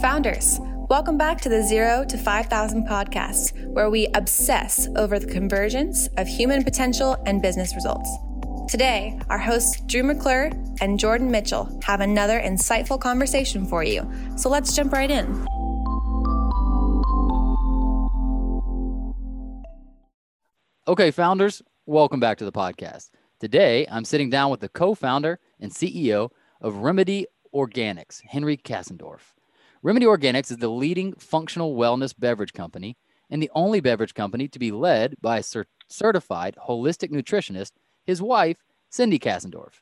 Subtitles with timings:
[0.00, 6.08] Founders, welcome back to the Zero to 5,000 podcast, where we obsess over the convergence
[6.16, 8.08] of human potential and business results.
[8.66, 14.10] Today, our hosts Drew McClure and Jordan Mitchell have another insightful conversation for you.
[14.38, 15.46] So let's jump right in.
[20.88, 23.10] Okay, founders, welcome back to the podcast.
[23.38, 26.30] Today, I'm sitting down with the co founder and CEO
[26.62, 29.34] of Remedy Organics, Henry Kasindorf.
[29.82, 32.98] Remedy Organics is the leading functional wellness beverage company
[33.30, 37.72] and the only beverage company to be led by a cert- certified holistic nutritionist,
[38.04, 38.58] his wife,
[38.90, 39.80] Cindy Kasindorf.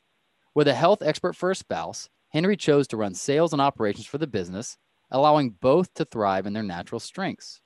[0.55, 4.17] With a health expert for a spouse, Henry chose to run sales and operations for
[4.17, 4.77] the business,
[5.11, 7.59] allowing both to thrive in their natural strengths.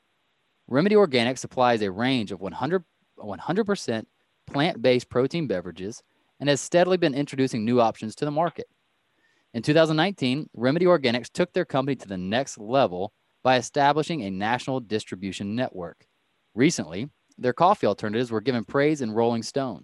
[0.68, 2.84] Remedy Organics supplies a range of 100,
[3.20, 4.06] 100%
[4.48, 6.02] plant based protein beverages
[6.40, 8.66] and has steadily been introducing new options to the market.
[9.54, 14.80] In 2019, Remedy Organics took their company to the next level by establishing a national
[14.80, 16.08] distribution network.
[16.56, 19.84] Recently, their coffee alternatives were given praise in Rolling Stone.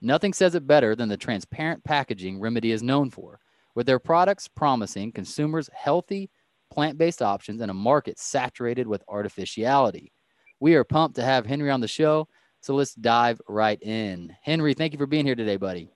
[0.00, 3.38] Nothing says it better than the transparent packaging Remedy is known for,
[3.74, 6.30] with their products promising consumers healthy,
[6.70, 10.10] plant based options in a market saturated with artificiality.
[10.58, 12.28] We are pumped to have Henry on the show,
[12.62, 14.34] so let's dive right in.
[14.42, 15.90] Henry, thank you for being here today, buddy.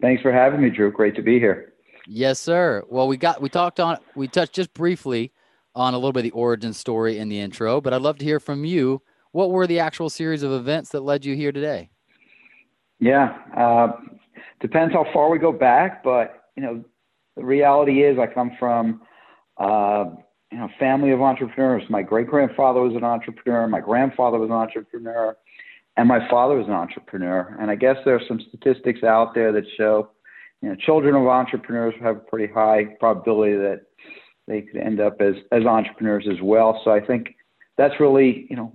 [0.00, 0.90] Thanks for having me, Drew.
[0.90, 1.71] Great to be here.
[2.06, 2.84] Yes, sir.
[2.88, 5.32] Well, we got we talked on we touched just briefly
[5.74, 8.24] on a little bit of the origin story in the intro, but I'd love to
[8.24, 9.02] hear from you.
[9.32, 11.90] What were the actual series of events that led you here today?
[12.98, 13.92] Yeah, uh,
[14.60, 16.84] depends how far we go back, but you know,
[17.36, 19.02] the reality is I come from
[19.58, 20.04] uh,
[20.50, 21.82] you know family of entrepreneurs.
[21.88, 23.66] My great grandfather was an entrepreneur.
[23.68, 25.36] My grandfather was an entrepreneur,
[25.96, 27.56] and my father was an entrepreneur.
[27.60, 30.10] And I guess there are some statistics out there that show
[30.62, 33.82] you know, children of entrepreneurs have a pretty high probability that
[34.46, 36.80] they could end up as, as entrepreneurs as well.
[36.84, 37.34] So I think
[37.76, 38.72] that's really, you know,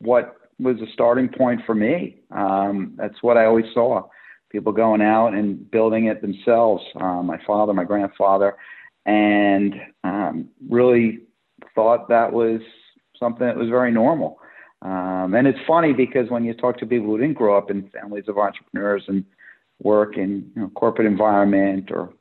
[0.00, 2.20] what was the starting point for me.
[2.30, 4.02] Um, that's what I always saw
[4.50, 6.82] people going out and building it themselves.
[7.00, 8.56] Um, my father, my grandfather,
[9.06, 9.74] and
[10.04, 11.20] um, really
[11.74, 12.60] thought that was
[13.18, 14.38] something that was very normal.
[14.82, 17.88] Um, and it's funny because when you talk to people who didn't grow up in
[17.90, 19.24] families of entrepreneurs and
[19.82, 22.12] work in you know, corporate environment or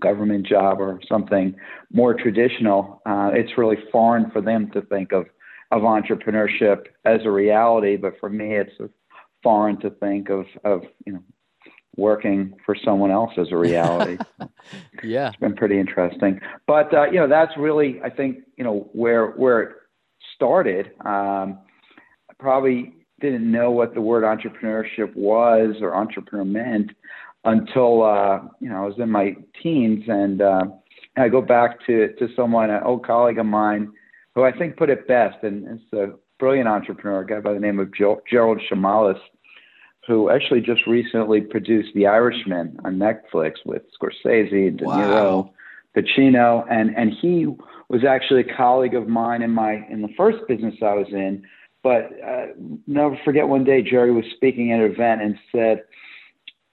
[0.00, 1.54] government job or something
[1.92, 5.26] more traditional, uh, it's really foreign for them to think of
[5.72, 7.96] of entrepreneurship as a reality.
[7.96, 8.72] But for me, it's
[9.42, 11.22] foreign to think of of you know
[11.96, 14.18] working for someone else as a reality.
[15.02, 16.40] yeah, it's been pretty interesting.
[16.66, 19.76] But uh, you know, that's really I think you know where where it
[20.34, 20.90] started.
[21.04, 21.58] Um,
[22.38, 26.90] probably didn't know what the word entrepreneurship was or entrepreneur meant
[27.44, 30.64] until uh, you know I was in my teens, and uh,
[31.16, 33.92] I go back to to someone, an old colleague of mine,
[34.34, 37.60] who I think put it best, and it's a brilliant entrepreneur, a guy by the
[37.60, 39.18] name of Gerald Chamales,
[40.06, 45.50] who actually just recently produced The Irishman on Netflix with Scorsese, De Niro, wow.
[45.96, 47.46] Pacino, and and he
[47.88, 51.44] was actually a colleague of mine in my in the first business I was in
[51.86, 52.46] but uh,
[52.88, 55.84] never forget one day Jerry was speaking at an event and said,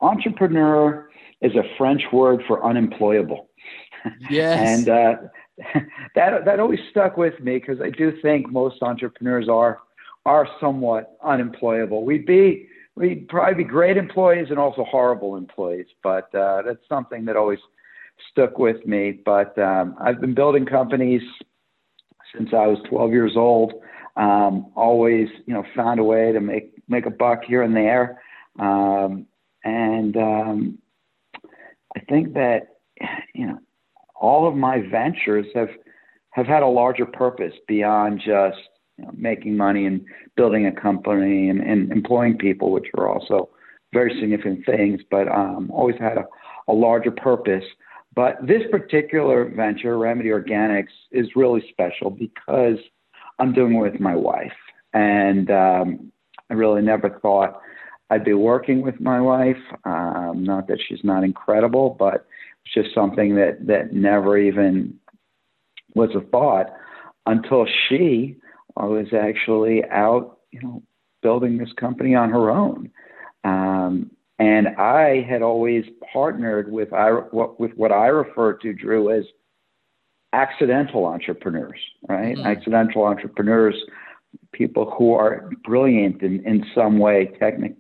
[0.02, 1.08] entrepreneur
[1.40, 3.48] is a French word for unemployable.
[4.32, 4.58] Yes.
[4.88, 5.16] and uh,
[6.16, 9.82] that, that always stuck with me because I do think most entrepreneurs are,
[10.26, 12.06] are somewhat unemployable.
[12.06, 17.26] We'd be, we'd probably be great employees and also horrible employees, but uh, that's something
[17.26, 17.60] that always
[18.32, 19.20] stuck with me.
[19.24, 21.22] But um, I've been building companies
[22.36, 23.74] since I was 12 years old
[24.16, 28.22] um, always you know found a way to make make a buck here and there,
[28.60, 29.26] um,
[29.64, 30.78] and um,
[31.96, 32.78] I think that
[33.34, 33.60] you know
[34.16, 35.70] all of my ventures have
[36.32, 38.58] have had a larger purpose beyond just
[38.98, 43.50] you know, making money and building a company and, and employing people, which are also
[43.94, 46.26] very significant things, but um, always had a,
[46.68, 47.64] a larger purpose.
[48.16, 52.78] But this particular venture, Remedy Organics, is really special because
[53.40, 54.54] I'm doing it with my wife.
[54.94, 56.12] And um,
[56.50, 57.62] I really never thought
[58.10, 59.58] I'd be working with my wife.
[59.86, 62.26] Um, not that she's not incredible, but
[62.66, 65.00] it's just something that, that never even
[65.96, 66.68] was a thought
[67.26, 68.38] until she
[68.76, 70.84] was actually out, you know,
[71.22, 72.92] building this company on her own.
[73.44, 79.26] Um, and I had always partnered with I, with what I refer to, Drew, as
[80.34, 82.36] accidental entrepreneurs, right?
[82.36, 82.46] Mm-hmm.
[82.46, 83.76] Accidental entrepreneurs,
[84.52, 87.76] people who are brilliant in, in some way, technic,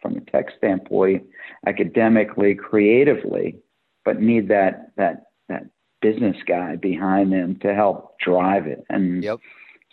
[0.00, 1.22] from a tech standpoint,
[1.66, 3.56] academically, creatively,
[4.04, 5.62] but need that that that
[6.00, 8.84] business guy behind them to help drive it.
[8.90, 9.38] And Yep.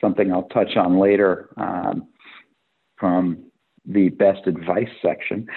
[0.01, 2.07] something I'll touch on later um,
[2.97, 3.45] from
[3.85, 5.47] the best advice section.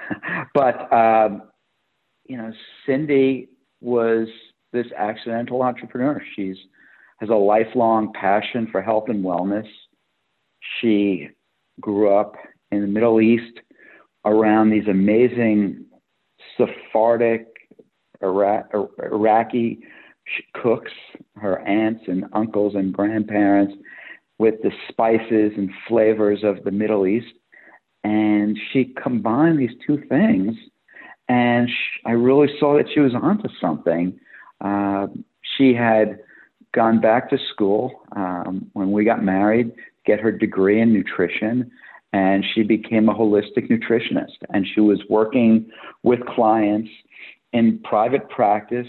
[0.54, 1.42] but, um,
[2.24, 2.52] you know,
[2.84, 3.48] Cindy
[3.80, 4.28] was
[4.76, 6.22] this accidental entrepreneur.
[6.34, 6.56] She's
[7.18, 9.66] has a lifelong passion for health and wellness.
[10.80, 11.28] She
[11.80, 12.34] grew up
[12.70, 13.60] in the Middle East
[14.24, 15.86] around these amazing
[16.56, 17.46] Sephardic
[18.22, 18.70] Iraq,
[19.02, 19.78] Iraqi
[20.54, 20.92] cooks,
[21.36, 23.74] her aunts and uncles and grandparents,
[24.38, 27.32] with the spices and flavors of the Middle East.
[28.04, 30.54] And she combined these two things,
[31.28, 34.18] and she, I really saw that she was onto something.
[34.60, 35.06] Uh,
[35.56, 36.18] she had
[36.74, 41.70] gone back to school um, when we got married, to get her degree in nutrition,
[42.12, 44.36] and she became a holistic nutritionist.
[44.50, 45.70] And she was working
[46.02, 46.90] with clients
[47.52, 48.86] in private practice,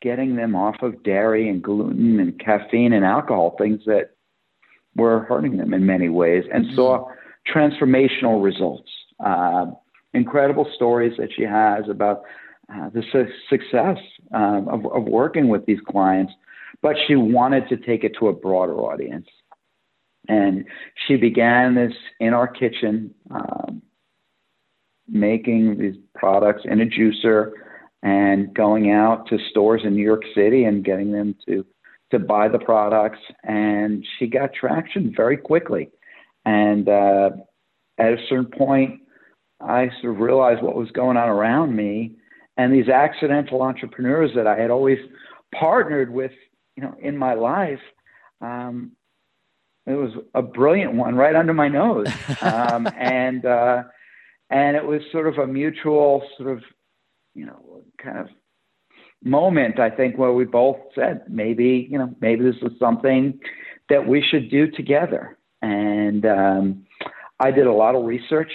[0.00, 4.10] getting them off of dairy and gluten and caffeine and alcohol, things that
[4.94, 6.76] were hurting them in many ways, and mm-hmm.
[6.76, 7.08] saw
[7.54, 8.90] transformational results.
[9.24, 9.66] Uh,
[10.14, 12.22] incredible stories that she has about
[12.72, 13.98] uh, the su- success
[14.32, 16.32] um, of, of working with these clients,
[16.82, 19.28] but she wanted to take it to a broader audience.
[20.28, 20.64] And
[21.06, 23.82] she began this in our kitchen, um,
[25.08, 27.52] making these products in a juicer
[28.02, 31.64] and going out to stores in New York City and getting them to
[32.10, 33.18] to buy the products.
[33.42, 35.90] And she got traction very quickly.
[36.44, 37.30] And uh,
[37.98, 39.00] at a certain point,
[39.60, 42.12] I sort of realized what was going on around me,
[42.56, 44.98] and these accidental entrepreneurs that I had always
[45.54, 46.32] partnered with,
[46.76, 47.80] you know, in my life.
[48.40, 48.92] Um,
[49.86, 52.08] it was a brilliant one right under my nose,
[52.42, 53.84] um, and uh,
[54.50, 56.62] and it was sort of a mutual sort of
[57.34, 58.28] you know kind of
[59.22, 63.38] moment I think where we both said maybe you know maybe this is something
[63.88, 66.86] that we should do together and um,
[67.40, 68.52] I did a lot of research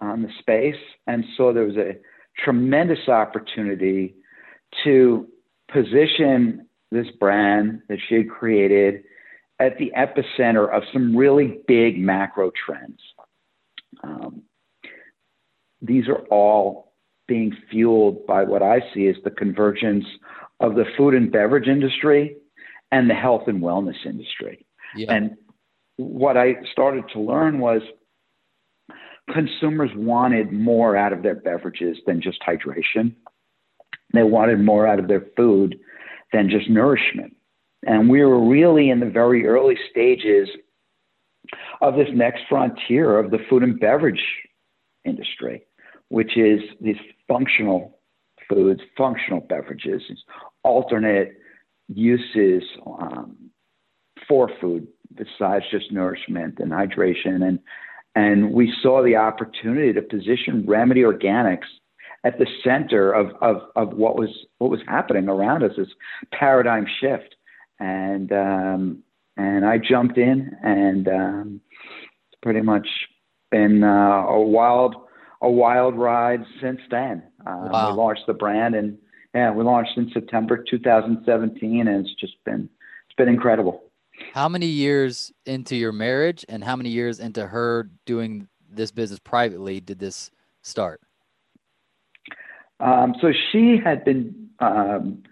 [0.00, 1.96] on the space and saw there was a
[2.44, 4.14] tremendous opportunity
[4.84, 5.26] to
[5.72, 9.04] position this brand that she had created
[9.58, 13.00] at the epicenter of some really big macro trends.
[14.02, 14.42] Um,
[15.82, 16.92] these are all
[17.28, 20.04] being fueled by what I see as the convergence
[20.58, 22.36] of the food and beverage industry
[22.90, 24.66] and the health and wellness industry.
[24.96, 25.12] Yeah.
[25.12, 25.36] And
[25.96, 27.82] what I started to learn was
[29.32, 33.14] consumers wanted more out of their beverages than just hydration.
[34.12, 35.78] They wanted more out of their food
[36.32, 37.36] than just nourishment.
[37.86, 40.48] And we were really in the very early stages
[41.80, 44.22] of this next frontier of the food and beverage
[45.04, 45.62] industry,
[46.08, 46.96] which is these
[47.26, 48.00] functional
[48.48, 50.02] foods, functional beverages,
[50.64, 51.32] alternate
[51.88, 53.36] uses um,
[54.28, 57.46] for food besides just nourishment and hydration.
[57.46, 57.58] And,
[58.14, 61.68] and we saw the opportunity to position Remedy Organics
[62.24, 65.88] at the center of, of, of what was what was happening around us, this
[66.32, 67.34] paradigm shift
[67.80, 69.02] and um,
[69.36, 71.60] and I jumped in, and um,
[72.30, 72.86] it's pretty much
[73.50, 74.94] been uh, a wild
[75.40, 77.22] a wild ride since then.
[77.40, 77.90] Uh, wow.
[77.90, 78.98] We launched the brand, and
[79.34, 82.68] yeah, we launched in September 2017, and it's just been
[83.08, 83.82] it's been incredible.
[84.32, 89.18] How many years into your marriage, and how many years into her doing this business
[89.18, 90.30] privately did this
[90.62, 91.00] start?
[92.78, 95.22] Um, so she had been um,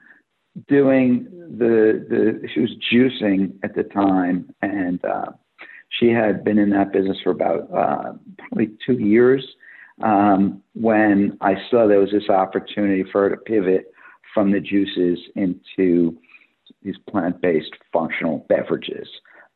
[0.69, 1.29] doing
[1.59, 5.33] the the she was juicing at the time, and uh,
[5.91, 9.45] she had been in that business for about uh, probably two years
[10.03, 13.93] um, when I saw there was this opportunity for her to pivot
[14.35, 16.19] from the juices into
[16.83, 19.09] these plant-based functional beverages.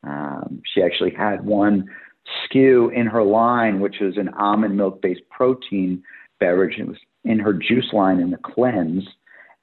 [0.05, 1.89] Um, she actually had one
[2.51, 6.03] SKU in her line, which was an almond milk-based protein
[6.41, 6.79] beverage.
[6.79, 9.05] It was in her juice line in the cleanse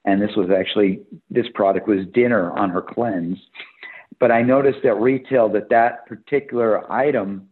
[0.05, 3.37] and this was actually this product was dinner on her cleanse.
[4.19, 7.49] But I noticed at retail that that particular item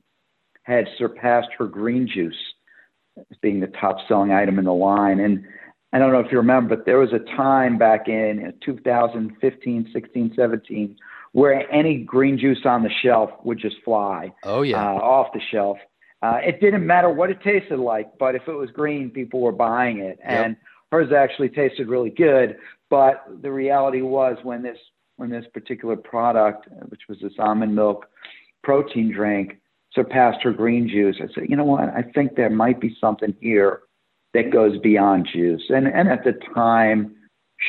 [0.64, 2.36] had surpassed her green juice
[3.18, 5.20] as being the top selling item in the line.
[5.20, 5.46] And
[5.94, 10.34] I don't know if you remember, but there was a time back in 2015, 16,
[10.36, 10.98] 17
[11.34, 14.34] where any green juice on the shelf would just fly.
[14.44, 15.77] Oh yeah, uh, off the shelf.
[16.22, 19.51] Uh, it didn't matter what it tasted like, but if it was green, people were
[19.51, 20.17] buying it.
[20.20, 20.46] Yep.
[20.46, 20.58] And
[20.91, 22.58] hers actually tasted really good.
[22.89, 24.77] But the reality was when this
[25.17, 28.08] when this particular product, which was this almond milk
[28.63, 29.60] protein drink,
[29.94, 31.89] surpassed her green juice, I said, you know what?
[31.89, 33.82] I think there might be something here
[34.38, 35.63] that goes beyond juice.
[35.70, 37.15] And and at the time,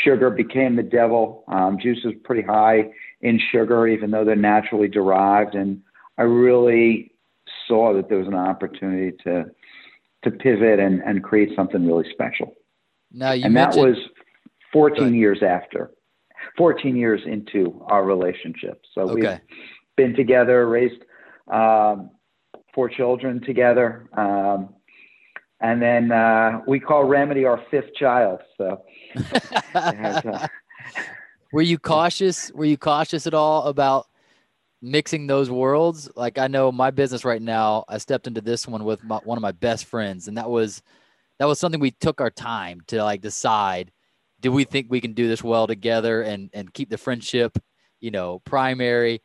[0.04, 1.44] sugar became the devil.
[1.48, 2.90] Um, juice is pretty high
[3.22, 5.54] in sugar, even though they're naturally derived.
[5.54, 5.80] And
[6.18, 7.12] I really
[7.66, 9.46] saw that there was an opportunity to
[10.24, 12.54] to pivot and, and create something really special.
[13.12, 13.96] Now you and that was
[14.72, 15.92] 14 years after,
[16.58, 18.82] 14 years into our relationship.
[18.94, 19.14] So Okay.
[19.14, 19.58] we've
[19.96, 21.02] been together, raised
[21.50, 22.10] um,
[22.74, 24.10] four children together.
[24.14, 24.74] Um,
[25.60, 28.40] and then uh, we call Remedy our fifth child.
[28.56, 28.84] So
[31.52, 32.52] were you cautious?
[32.52, 34.06] Were you cautious at all about
[34.80, 36.08] mixing those worlds?
[36.14, 39.36] Like I know my business right now, I stepped into this one with my, one
[39.36, 40.82] of my best friends, and that was
[41.38, 43.92] that was something we took our time to like decide.
[44.40, 47.58] Do we think we can do this well together and and keep the friendship,
[48.00, 49.22] you know, primary?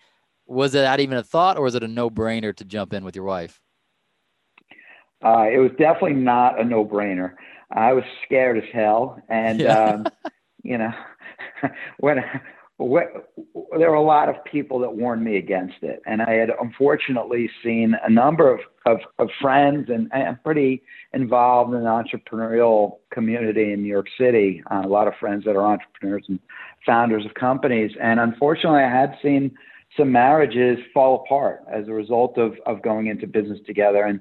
[0.48, 3.16] Was that even a thought, or was it a no brainer to jump in with
[3.16, 3.62] your wife?
[5.24, 7.34] Uh, it was definitely not a no-brainer.
[7.72, 9.78] I was scared as hell, and Yeah.
[9.96, 10.06] um,
[10.64, 10.92] you know,
[12.00, 12.24] when,
[12.78, 13.06] when
[13.78, 17.50] there were a lot of people that warned me against it, and I had unfortunately
[17.64, 20.82] seen a number of of, of friends, and I'm pretty
[21.14, 24.62] involved in the entrepreneurial community in New York City.
[24.70, 26.40] Uh, a lot of friends that are entrepreneurs and
[26.86, 29.52] founders of companies, and unfortunately, I had seen
[29.96, 34.20] some marriages fall apart as a result of of going into business together and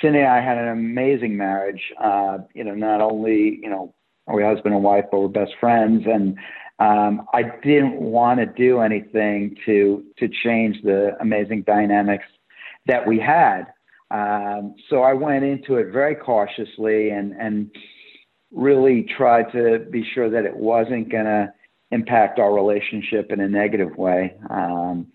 [0.00, 1.82] Cindy and I had an amazing marriage.
[2.00, 3.94] Uh, you know, not only you know
[4.26, 6.04] are we husband and wife, but we're best friends.
[6.06, 6.38] And
[6.78, 12.24] um, I didn't want to do anything to to change the amazing dynamics
[12.86, 13.66] that we had.
[14.10, 17.70] Um, so I went into it very cautiously and and
[18.50, 21.52] really tried to be sure that it wasn't going to
[21.90, 24.34] impact our relationship in a negative way.
[24.50, 25.06] Um,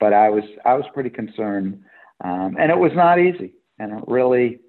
[0.00, 1.82] but I was I was pretty concerned,
[2.24, 4.60] um, and it was not easy and it really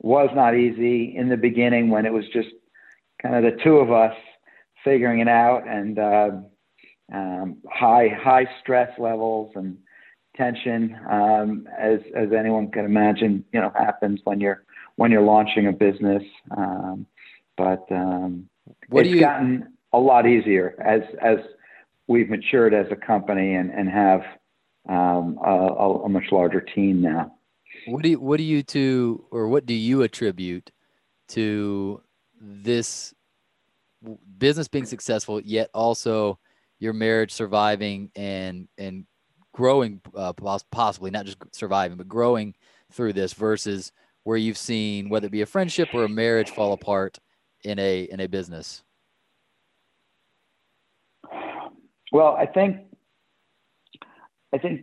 [0.00, 2.48] was not easy in the beginning when it was just
[3.20, 4.14] kind of the two of us
[4.84, 6.30] figuring it out and uh,
[7.12, 9.78] um, high high stress levels and
[10.36, 14.62] tension um, as as anyone can imagine you know happens when you're
[14.96, 16.22] when you're launching a business
[16.56, 17.06] um,
[17.56, 18.48] but um,
[18.88, 19.20] What it's you?
[19.20, 21.38] gotten a lot easier as as
[22.06, 24.20] we've matured as a company and and have
[24.88, 27.32] um, a, a, a much larger team now
[27.86, 30.70] What do you, what do you to or what do you attribute
[31.28, 32.02] to
[32.40, 33.14] this
[34.38, 36.38] business being successful yet also
[36.78, 39.04] your marriage surviving and and
[39.52, 40.32] growing uh,
[40.70, 42.54] possibly not just surviving but growing
[42.92, 46.72] through this versus where you've seen whether it be a friendship or a marriage fall
[46.72, 47.18] apart
[47.64, 48.82] in a in a business?
[52.12, 52.76] Well, I think
[54.52, 54.82] I think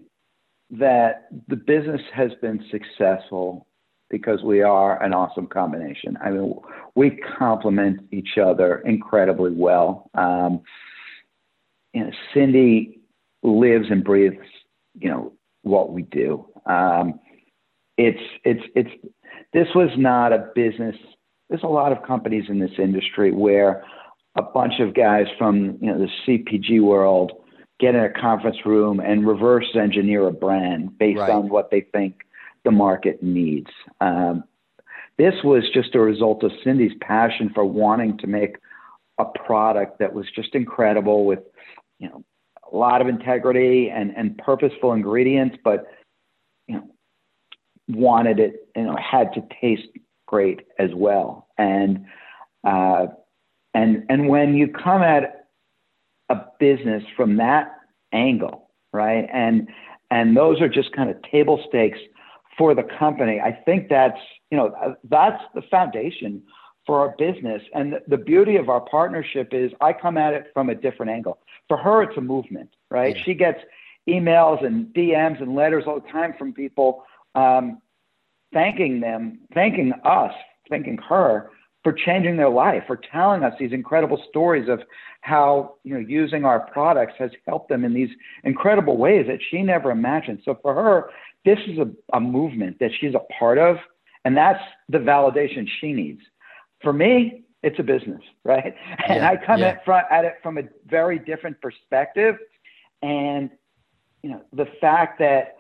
[0.72, 3.68] that the business has been successful
[4.10, 6.18] because we are an awesome combination.
[6.24, 6.56] I mean,
[6.96, 10.10] we complement each other incredibly well.
[10.14, 10.62] Um,
[11.94, 13.00] you know, Cindy
[13.44, 14.38] lives and breathes,
[15.00, 16.48] you know, what we do.
[16.66, 17.20] Um,
[17.98, 18.90] it's it's it's
[19.54, 20.96] this was not a business.
[21.50, 23.84] There's a lot of companies in this industry where
[24.36, 27.32] a bunch of guys from you know the CPG world
[27.80, 31.32] get in a conference room and reverse engineer a brand based Right.
[31.32, 32.22] on what they think
[32.64, 33.70] the market needs.
[34.02, 34.44] Um,
[35.18, 38.58] this was just a result of Cindy's passion for wanting to make
[39.18, 41.40] a product that was just incredible with
[42.00, 42.24] you know
[42.72, 45.86] a lot of integrity and, and purposeful ingredients, but
[46.68, 46.90] you know
[47.88, 49.88] wanted it you know had to taste
[50.26, 52.06] great as well and
[52.66, 53.06] uh,
[53.76, 55.45] and and when you come at
[56.30, 57.72] a business from that
[58.12, 58.66] angle
[58.96, 59.28] right?
[59.32, 59.68] And
[60.10, 62.00] and those are just kind of table stakes
[62.58, 63.40] for the company.
[63.42, 64.18] I think that's
[64.50, 66.42] you know that's the foundation
[66.86, 67.62] for our business.
[67.74, 71.12] And the, the beauty of our partnership is i come at it from a different
[71.12, 71.40] angle.
[71.68, 73.16] For her it's a movement right?
[73.16, 73.24] Yeah.
[73.24, 73.60] she gets
[74.08, 77.04] emails and dms and letters all the time from people
[77.34, 77.82] um,
[78.54, 80.32] thanking them thanking us
[80.70, 81.50] thanking her
[81.86, 84.82] for changing their life, for telling us these incredible stories of
[85.22, 88.10] how you know using our products has helped them in these
[88.44, 90.42] incredible ways that she never imagined.
[90.44, 91.12] So for her,
[91.46, 93.78] this is a, a movement that she's a part of,
[94.26, 96.22] and that's the validation she needs.
[96.82, 98.74] For me, it's a business, right?
[99.08, 99.68] And Yeah, I come yeah.
[99.68, 102.36] at, front, at it from a very different perspective,
[103.04, 103.52] and
[104.24, 105.58] you know the fact that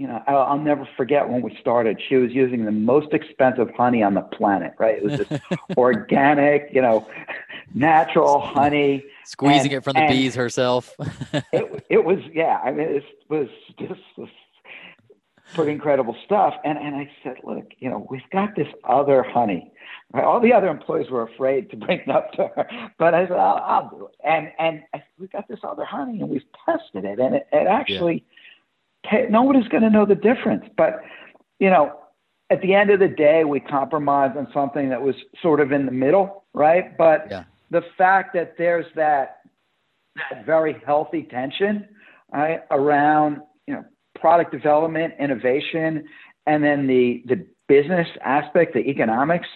[0.00, 2.00] you know, I'll, I'll never forget when we started.
[2.08, 4.96] She was using the most expensive honey on the planet, right?
[4.96, 5.40] It was this
[5.76, 7.06] organic, you know,
[7.74, 9.04] natural honey.
[9.26, 10.96] squeezing And- it from the bees herself
[11.52, 12.60] It, it was, yeah.
[12.64, 14.00] I mean, it was just,
[15.54, 16.54] pretty incredible stuff.
[16.64, 19.72] And and I said, look, you know, we've got this other honey.
[20.12, 20.24] Right?
[20.24, 23.36] All the other employees were afraid to bring it up to her, but I said,
[23.36, 24.14] I'll, I'll do it.
[24.24, 27.48] And and I said, we've got this other honey, and we've tested it, and it,
[27.52, 28.36] it actually, yeah.
[29.28, 30.64] Nobody's going to know the difference.
[30.76, 31.00] But
[31.58, 31.98] you know,
[32.50, 35.86] at the end of the day, we compromised on something that was sort of in
[35.86, 36.96] the middle, right?
[36.96, 37.44] But yeah.
[37.70, 39.38] the fact that there's that
[40.30, 41.88] that very healthy tension
[42.32, 43.84] right, around you know
[44.18, 46.04] product development, innovation,
[46.46, 49.48] and then the the business aspect, the economics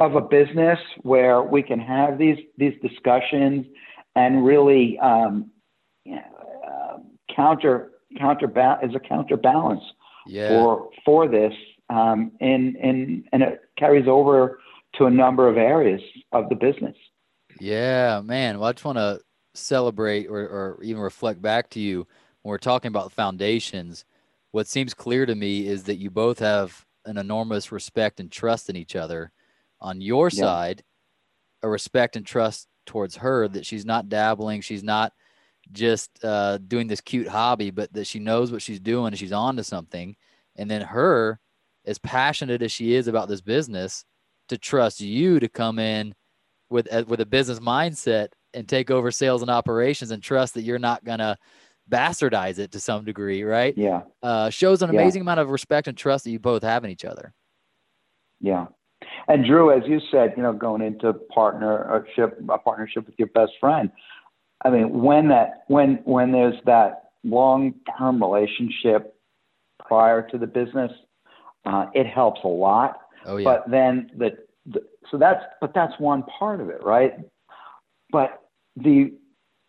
[0.00, 3.66] of a business where we can have these these discussions
[4.16, 5.50] and really um,
[6.04, 6.22] you know,
[6.66, 6.98] uh,
[7.34, 9.82] counter counterbalance is a counterbalance
[10.26, 10.48] yeah.
[10.48, 11.52] for for this,
[11.90, 14.60] um, and and and it carries over
[14.94, 16.00] to a number of areas
[16.32, 16.96] of the business.
[17.60, 18.58] Yeah, man.
[18.58, 19.20] Well, I just want to
[19.54, 22.06] celebrate or, or even reflect back to you
[22.42, 24.04] when we're talking about foundations,
[24.52, 28.70] what seems clear to me is that you both have an enormous respect and trust
[28.70, 29.32] in each other.
[29.80, 30.40] On your yeah.
[30.40, 30.82] side,
[31.62, 35.12] a respect and trust towards her that she's not dabbling, she's not
[35.72, 39.32] just uh, doing this cute hobby, but that she knows what she's doing and she's
[39.32, 40.16] on to something.
[40.56, 41.40] And then her,
[41.84, 44.04] as passionate as she is about this business,
[44.48, 46.14] to trust you to come in
[46.70, 50.62] with uh, with a business mindset and take over sales and operations and trust that
[50.62, 51.36] you're not gonna
[51.90, 53.76] bastardize it to some degree, right?
[53.76, 54.02] Yeah.
[54.22, 55.24] Uh, shows an amazing yeah.
[55.24, 57.32] amount of respect and trust that you both have in each other.
[58.40, 58.66] Yeah.
[59.28, 63.52] And Drew, as you said, you know, going into partnership, a partnership with your best
[63.60, 63.90] friend.
[64.64, 69.14] I mean, when that, when, when there's that long-term relationship
[69.86, 70.90] prior to the business,
[71.64, 73.00] uh, it helps a lot.
[73.24, 73.44] Oh yeah.
[73.44, 74.36] But then the,
[74.66, 77.14] the, so that's, but that's one part of it, right?
[78.10, 78.42] But
[78.76, 79.12] the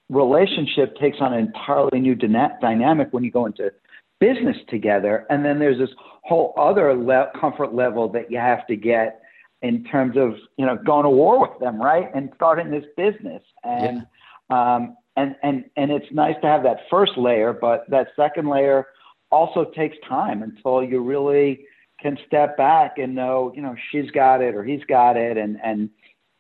[0.10, 3.72] relationship takes on an entirely new dyna- dynamic when you go into
[4.19, 5.25] business together.
[5.29, 9.22] And then there's this whole other le- comfort level that you have to get
[9.62, 12.10] in terms of, you know, going to war with them, right?
[12.15, 13.43] And starting this business.
[13.63, 14.03] And, yeah.
[14.50, 18.88] Um, and, and, and it's nice to have that first layer, but that second layer
[19.31, 21.66] also takes time until you really
[22.00, 25.59] can step back and know, you know, she's got it or he's got it and,
[25.64, 25.90] and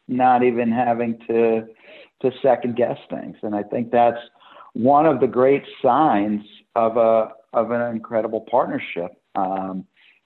[0.07, 1.67] not even having to,
[2.21, 3.35] to second guess things.
[3.43, 4.19] And I think that's
[4.73, 6.41] one of the great signs
[6.75, 9.85] of a of an incredible partnership um,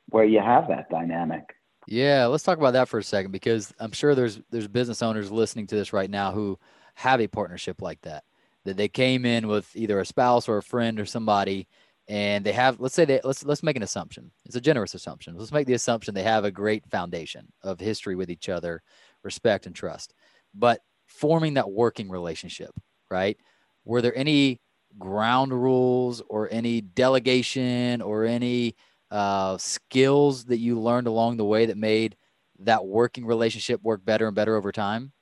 [0.10, 1.56] where you have that dynamic.
[1.88, 5.32] Yeah, let's talk about that for a second because I'm sure there's there's business owners
[5.32, 6.60] listening to this right now who
[6.95, 8.23] have a partnership like that.
[8.65, 11.67] That they came in with either a spouse or a friend or somebody
[12.08, 14.32] and they have let's say they let's let's make an assumption.
[14.45, 15.36] It's a generous assumption.
[15.38, 18.82] Let's make the assumption they have a great foundation of history with each other,
[19.23, 20.13] respect and trust.
[20.53, 22.71] But forming that working relationship,
[23.10, 23.38] right?
[23.86, 24.60] Were there any
[24.99, 28.75] ground rules or any delegation or any
[29.10, 32.15] uh, skills that you learned along the way that made
[32.60, 35.13] that working relationship work better and better over time?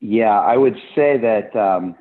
[0.00, 1.96] Yeah, I would say that um,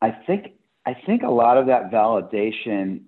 [0.00, 0.52] I think
[0.86, 3.02] I think a lot of that validation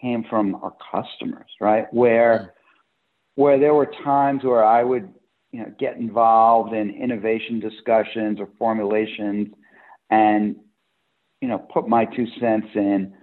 [0.00, 1.86] came from our customers, right?
[1.92, 3.42] Where mm.
[3.42, 5.12] where there were times where I would,
[5.52, 9.48] you know, get involved in innovation discussions or formulations
[10.10, 10.56] and,
[11.40, 13.14] you know, put my two cents in,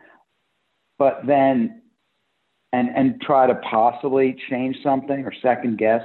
[0.98, 1.82] but then
[2.74, 6.04] and and try to possibly change something or second guess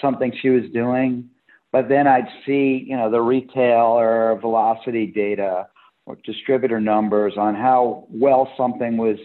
[0.00, 1.28] something she was doing.
[1.72, 5.66] But then I'd see, you know, the retail or velocity data
[6.06, 9.18] or distributor numbers on how well something was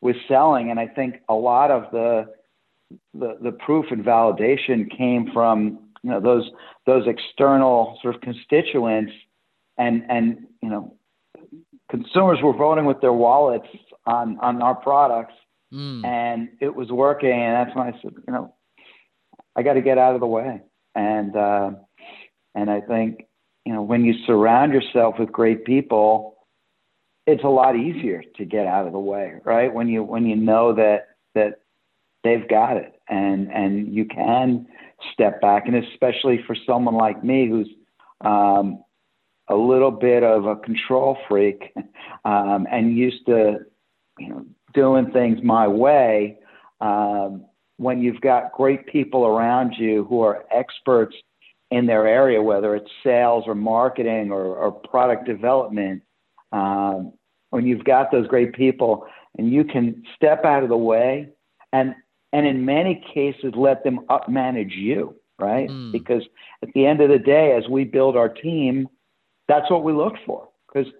[0.00, 0.70] was selling.
[0.70, 2.26] And I think a lot of the
[3.14, 6.48] the, the proof and validation came from you know those
[6.84, 9.12] those external sort of constituents
[9.78, 10.94] and and you know
[11.90, 13.66] consumers were voting with their wallets
[14.04, 15.34] on on our products
[15.72, 16.04] mm.
[16.04, 18.54] and it was working and that's when I said you know
[19.54, 20.62] I got to get out of the way
[20.94, 21.70] and uh,
[22.54, 23.26] and I think
[23.64, 26.36] you know when you surround yourself with great people
[27.26, 29.72] it's a lot easier to get out of the way, right?
[29.72, 31.60] When you when you know that that
[32.22, 34.66] they've got it and and you can
[35.12, 37.68] step back, and especially for someone like me who's
[38.20, 38.82] um,
[39.48, 41.74] a little bit of a control freak
[42.24, 43.58] um, and used to
[44.18, 44.44] you know
[44.76, 46.38] doing things my way.
[46.80, 47.46] Um,
[47.78, 51.16] when you've got great people around you who are experts
[51.70, 56.02] in their area, whether it's sales or marketing or, or product development,
[56.52, 57.12] um,
[57.50, 59.06] when you've got those great people
[59.38, 61.28] and you can step out of the way
[61.72, 61.94] and
[62.32, 65.92] and in many cases let them up manage you right mm.
[65.92, 66.22] because
[66.62, 68.88] at the end of the day as we build our team
[69.48, 70.90] that's what we look for because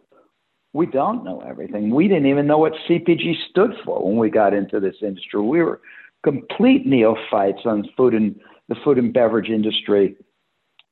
[0.77, 1.95] we don't know everything.
[1.95, 5.41] We didn't even know what CPG stood for when we got into this industry.
[5.41, 5.81] We were
[6.23, 10.17] complete neophytes on food and the food and beverage industry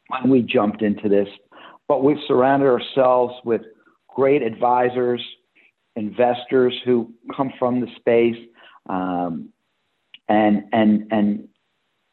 [0.09, 1.29] when we jumped into this.
[1.87, 3.61] But we've surrounded ourselves with
[4.09, 5.21] great advisors,
[5.97, 8.43] investors who come from the space,
[8.89, 9.51] um,
[10.31, 11.47] and and and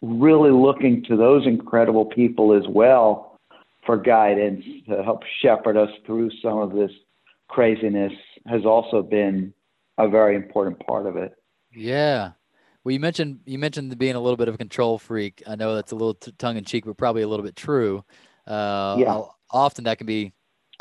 [0.02, 3.40] really looking to those incredible people as well
[3.86, 6.92] for guidance to help shepherd us through some of this
[7.52, 8.14] craziness
[8.48, 9.54] has also been
[9.98, 11.34] a very important part of it.
[11.72, 12.32] Yeah.
[12.84, 15.44] Well, you mentioned you mentioned being a little bit of a control freak.
[15.46, 18.04] I know that's a little t- tongue in cheek, but probably a little bit true.
[18.48, 19.22] Uh, yeah.
[19.52, 20.32] Often that can be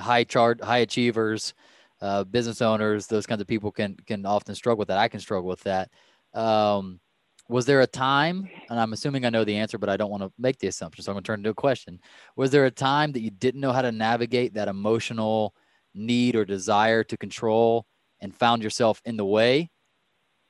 [0.00, 1.54] high chart, high achievers,
[2.00, 3.06] uh, business owners.
[3.06, 4.98] Those kinds of people can can often struggle with that.
[4.98, 5.90] I can struggle with that.
[6.32, 7.00] Um,
[7.48, 10.22] was there a time, and I'm assuming I know the answer, but I don't want
[10.22, 12.00] to make the assumption, so I'm going to turn to a question.
[12.36, 15.56] Was there a time that you didn't know how to navigate that emotional
[15.94, 17.86] need or desire to control
[18.20, 19.70] and found yourself in the way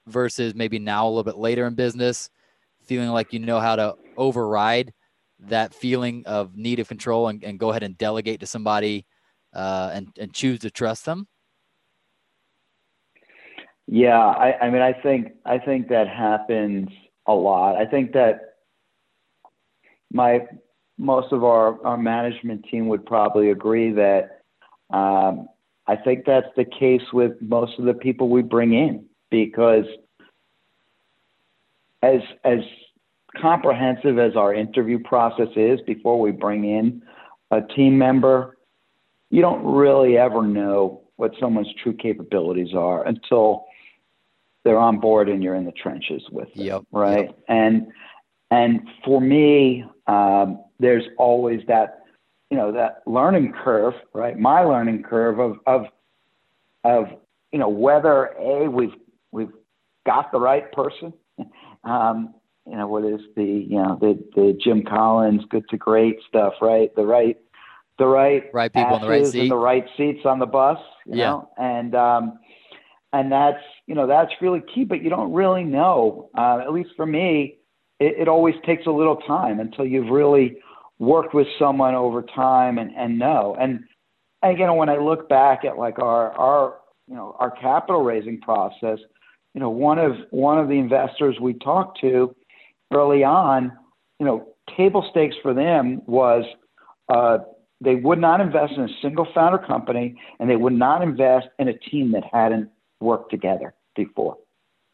[0.07, 2.29] versus maybe now a little bit later in business,
[2.83, 4.93] feeling like you know how to override
[5.39, 9.07] that feeling of need of control and, and go ahead and delegate to somebody
[9.55, 11.27] uh, and, and choose to trust them?
[13.87, 16.89] Yeah, I, I mean, I think I think that happens
[17.27, 17.77] a lot.
[17.77, 18.55] I think that
[20.13, 20.47] my
[20.97, 24.40] most of our, our management team would probably agree that
[24.93, 25.49] um,
[25.87, 29.87] I think that's the case with most of the people we bring in because
[32.03, 32.61] as as
[33.37, 37.03] comprehensive as our interview process is before we bring in
[37.51, 38.57] a team member,
[39.31, 43.67] you don't really ever know what someone's true capabilities are until
[44.65, 47.27] they're on board and you're in the trenches with them, yep, right?
[47.27, 47.39] Yep.
[47.49, 47.87] And
[48.51, 52.00] and for me, um, there's always that
[52.51, 54.39] you know that learning curve, right?
[54.39, 55.87] My learning curve of of
[56.85, 57.07] of
[57.53, 58.95] you know whether a we've
[59.33, 59.53] we've
[60.07, 61.13] got the right person,
[61.85, 62.35] um,
[62.67, 66.55] you know what is the you know the the Jim Collins good to great stuff,
[66.61, 66.95] right?
[66.97, 67.39] The right
[67.99, 71.19] the right right people in the right seat, the right seats on the bus, you
[71.19, 71.27] yeah.
[71.27, 72.39] know, and um,
[73.13, 76.91] and that's you know that's really key but you don't really know uh, at least
[76.97, 77.57] for me
[77.99, 80.57] it, it, always takes a little time until you've really
[81.01, 83.81] worked with someone over time and, and know and
[84.43, 86.77] again when i look back at like our our
[87.09, 88.99] you know our capital raising process
[89.55, 92.35] you know one of one of the investors we talked to
[92.93, 93.73] early on
[94.21, 96.45] you know table stakes for them was
[97.09, 97.39] uh,
[97.81, 101.69] they would not invest in a single founder company and they would not invest in
[101.69, 104.37] a team that hadn't worked together before,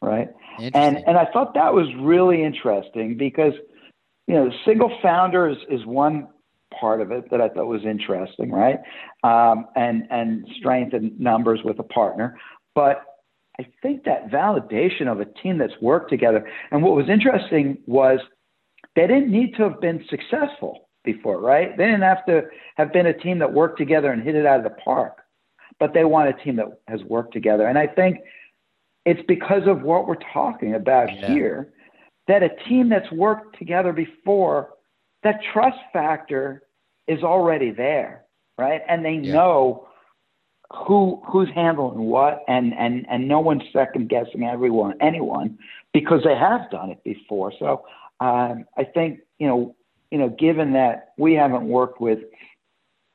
[0.01, 0.29] right?
[0.73, 3.53] And and I thought that was really interesting because
[4.27, 6.27] you know single founder is, is one
[6.79, 8.79] part of it that I thought was interesting, right?
[9.23, 12.37] Um, and and strength and numbers with a partner,
[12.75, 13.03] but
[13.59, 16.47] I think that validation of a team that's worked together.
[16.71, 18.19] And what was interesting was
[18.95, 21.75] they didn't need to have been successful before, right?
[21.75, 22.43] They didn't have to
[22.75, 25.23] have been a team that worked together and hit it out of the park
[25.79, 27.67] but they want a team that has worked together.
[27.67, 28.19] And I think
[29.05, 31.27] it's because of what we're talking about yeah.
[31.27, 31.73] here
[32.27, 34.69] that a team that's worked together before,
[35.23, 36.63] that trust factor
[37.07, 38.25] is already there,
[38.57, 38.81] right?
[38.87, 39.33] And they yeah.
[39.33, 39.87] know
[40.73, 45.57] who who's handling what and and and no one's second guessing everyone anyone
[45.93, 47.53] because they have done it before.
[47.57, 47.85] So
[48.19, 49.75] um, I think you know
[50.11, 52.19] you know given that we haven't worked with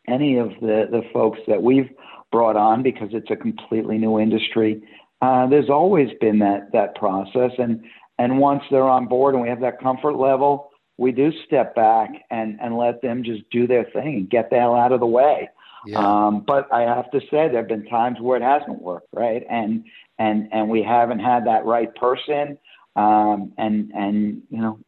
[0.09, 1.91] any of the the folks that we've
[2.31, 4.83] brought on because it's a completely new industry.
[5.21, 7.85] Uh, there's always been that that process, and
[8.23, 12.09] and once they're on board and we have that comfort level, we do step back
[12.31, 15.07] and and let them just do their thing and get the hell out of the
[15.07, 15.51] way.
[15.85, 15.99] Yeah.
[15.99, 19.45] Um, but I have to say there have been times where it hasn't worked, right?
[19.51, 19.85] And
[20.21, 22.59] and and we haven't had that right person.
[22.95, 24.79] Um, and and you know,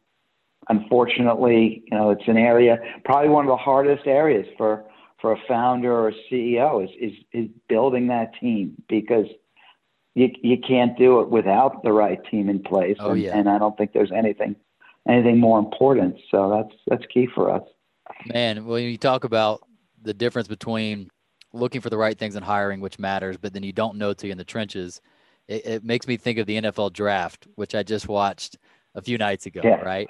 [0.69, 4.85] unfortunately, you know, it's an area probably one of the hardest areas for
[5.19, 9.25] for a founder or a CEO is, is, is building that team because
[10.15, 12.97] you, you can't do it without the right team in place.
[12.99, 13.37] Oh, and, yeah.
[13.37, 14.55] and I don't think there's anything,
[15.07, 16.15] anything more important.
[16.31, 17.63] So that's, that's key for us.
[18.33, 19.61] Man, when you talk about
[20.01, 21.09] the difference between
[21.53, 24.27] looking for the right things and hiring, which matters, but then you don't know till
[24.27, 25.01] you're in the trenches,
[25.47, 28.57] it, it makes me think of the NFL draft, which I just watched
[28.95, 29.81] a few nights ago, yeah.
[29.81, 30.07] right?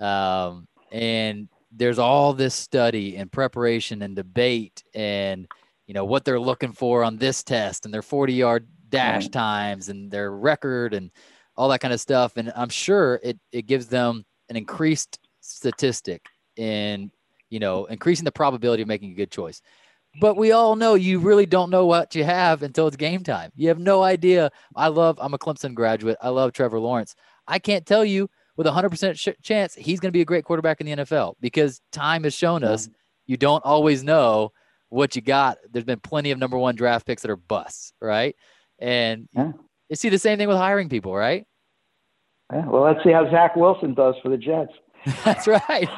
[0.00, 5.46] Um, and there's all this study and preparation and debate and
[5.86, 9.88] you know what they're looking for on this test and their 40 yard dash times
[9.88, 11.10] and their record and
[11.56, 16.26] all that kind of stuff and i'm sure it, it gives them an increased statistic
[16.56, 17.10] in
[17.50, 19.60] you know increasing the probability of making a good choice
[20.20, 23.52] but we all know you really don't know what you have until it's game time.
[23.54, 24.50] You have no idea.
[24.74, 26.16] I love, I'm a Clemson graduate.
[26.22, 27.14] I love Trevor Lawrence.
[27.46, 30.44] I can't tell you with a 100% sh- chance he's going to be a great
[30.44, 32.88] quarterback in the NFL because time has shown us
[33.26, 34.52] you don't always know
[34.88, 35.58] what you got.
[35.70, 38.34] There's been plenty of number one draft picks that are busts, right?
[38.78, 39.52] And yeah.
[39.88, 41.46] you see the same thing with hiring people, right?
[42.52, 44.72] Yeah, well, let's see how Zach Wilson does for the Jets.
[45.24, 45.88] That's right.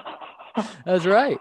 [0.85, 1.38] That's right.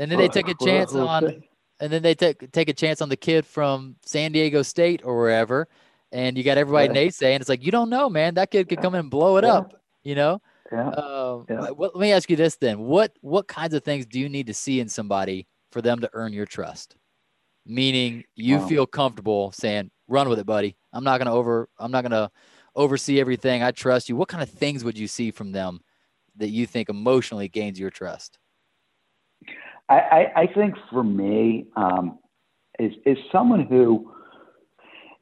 [0.00, 1.42] And then they take a chance on,
[1.80, 5.18] and then they take take a chance on the kid from San Diego State or
[5.18, 5.68] wherever,
[6.12, 7.10] and you got everybody yeah.
[7.10, 8.34] saying it's like you don't know, man.
[8.34, 9.52] That kid could come in and blow it yeah.
[9.52, 10.40] up, you know.
[10.72, 10.88] Yeah.
[10.90, 11.68] Um, yeah.
[11.76, 14.54] let me ask you this then: what what kinds of things do you need to
[14.54, 16.96] see in somebody for them to earn your trust?
[17.70, 18.66] Meaning, you wow.
[18.66, 20.76] feel comfortable saying, "Run with it, buddy.
[20.92, 21.68] I'm not gonna over.
[21.78, 22.30] I'm not gonna
[22.74, 23.62] oversee everything.
[23.62, 25.80] I trust you." What kind of things would you see from them
[26.36, 28.38] that you think emotionally gains your trust?
[29.88, 32.18] I, I, I think for me um,
[32.78, 34.12] is is someone who,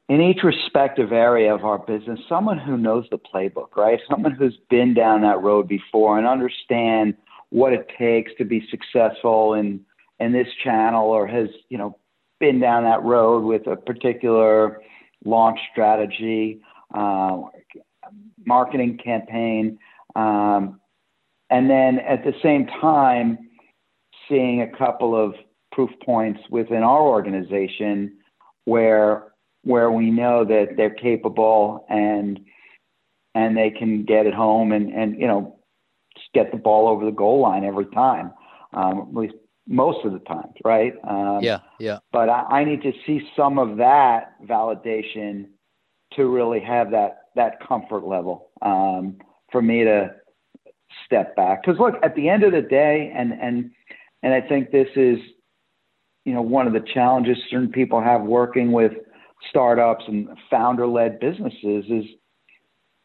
[0.09, 3.99] in each respective area of our business, someone who knows the playbook, right?
[4.09, 7.15] Someone who's been down that road before and understand
[7.49, 9.81] what it takes to be successful in
[10.19, 11.97] in this channel, or has you know
[12.39, 14.81] been down that road with a particular
[15.25, 16.61] launch strategy,
[16.93, 17.41] uh,
[18.45, 19.77] marketing campaign,
[20.15, 20.79] um,
[21.49, 23.37] and then at the same time
[24.27, 25.33] seeing a couple of
[25.71, 28.17] proof points within our organization
[28.65, 29.31] where
[29.63, 32.39] where we know that they're capable and
[33.35, 35.57] and they can get it home and and you know
[36.33, 38.31] get the ball over the goal line every time,
[38.73, 39.35] um, at least
[39.67, 40.93] most of the times, right?
[41.07, 41.99] Um, yeah, yeah.
[42.11, 45.47] But I, I need to see some of that validation
[46.13, 49.17] to really have that that comfort level um,
[49.51, 50.15] for me to
[51.05, 51.63] step back.
[51.63, 53.71] Because look, at the end of the day, and and
[54.23, 55.19] and I think this is,
[56.25, 58.93] you know, one of the challenges certain people have working with
[59.49, 62.05] startups and founder-led businesses is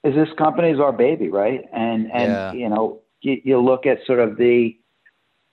[0.05, 1.61] is this company is our baby, right?
[1.73, 2.53] And and yeah.
[2.53, 4.77] you know, you, you, look at sort of the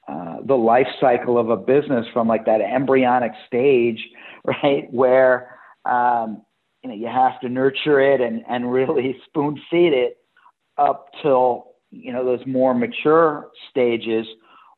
[0.09, 3.99] uh, the life cycle of a business from like that embryonic stage,
[4.63, 6.41] right, where um,
[6.83, 10.17] you know you have to nurture it and and really spoon feed it
[10.77, 14.25] up till you know those more mature stages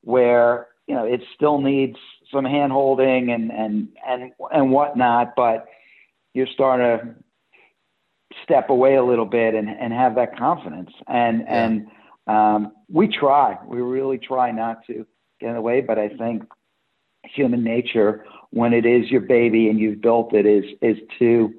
[0.02, 1.96] where you know, it still needs
[2.34, 5.65] some hand holding and, and, and, and whatnot, but
[6.34, 7.15] you're starting to
[8.44, 10.91] step away a little bit and, and have that confidence.
[11.08, 11.65] And, yeah.
[11.65, 11.88] and,
[12.28, 15.06] um, we try, we really try not to
[15.41, 16.43] in the way, but I think
[17.23, 21.54] human nature, when it is your baby and you've built it is, is to,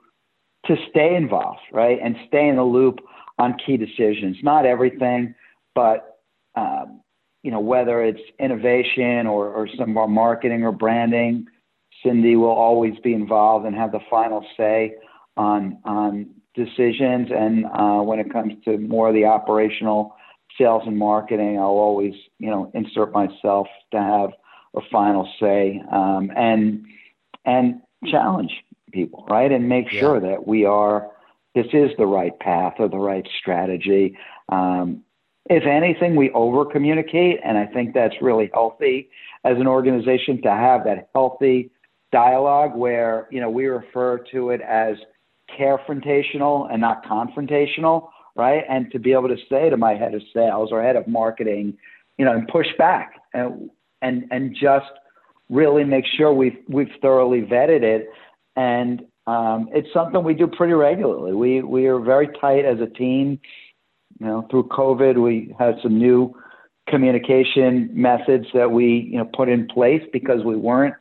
[0.67, 1.99] to stay involved, right.
[2.03, 3.01] And stay in the loop
[3.39, 5.35] on key decisions, not everything,
[5.75, 6.19] but,
[6.55, 7.01] um,
[7.43, 11.47] you know, whether it's innovation or, or some our marketing or branding,
[12.05, 14.95] Cindy will always be involved and have the final say
[15.37, 17.29] on on decisions.
[17.31, 20.15] And uh, when it comes to more of the operational
[20.59, 24.31] sales and marketing, I'll always, you know, insert myself to have
[24.75, 26.87] a final say um, and
[27.45, 28.53] and challenge
[28.93, 30.01] people, right, and make yeah.
[30.01, 31.11] sure that we are
[31.55, 34.17] this is the right path or the right strategy.
[34.49, 35.03] Um,
[35.51, 37.41] if anything, we over communicate.
[37.45, 39.11] And I think that's really healthy
[39.45, 41.71] as an organization to have that healthy
[42.13, 44.97] dialogue where, you know, we refer to it as
[45.59, 48.65] carefrontational and not confrontational, right?
[48.69, 51.77] And to be able to say to my head of sales or head of marketing,
[52.19, 54.91] you know, and push back and and and just
[55.49, 58.09] really make sure we've we've thoroughly vetted it.
[58.57, 61.33] And um, it's something we do pretty regularly.
[61.33, 63.41] We we are very tight as a team
[64.23, 66.33] you know, through COVID, we had some new
[66.89, 70.95] communication methods that we, you know, put in place because we weren't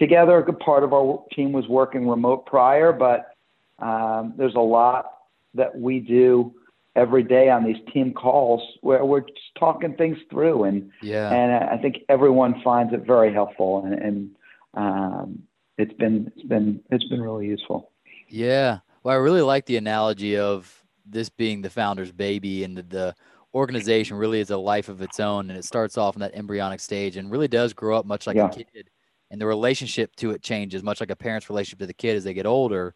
[0.00, 0.38] together.
[0.38, 3.32] A good part of our team was working remote prior, but
[3.78, 5.12] um, there's a lot
[5.54, 6.54] that we do
[6.96, 11.52] every day on these team calls where we're just talking things through, and yeah, and
[11.64, 14.30] I think everyone finds it very helpful, and, and
[14.74, 15.42] um,
[15.78, 17.92] it's been it's been it's been really useful.
[18.28, 22.82] Yeah, well, I really like the analogy of this being the founder's baby and the,
[22.82, 23.14] the
[23.54, 25.48] organization really is a life of its own.
[25.48, 28.36] And it starts off in that embryonic stage and really does grow up much like
[28.36, 28.46] yeah.
[28.46, 28.90] a kid.
[29.30, 32.24] And the relationship to it changes much like a parent's relationship to the kid as
[32.24, 32.94] they get older.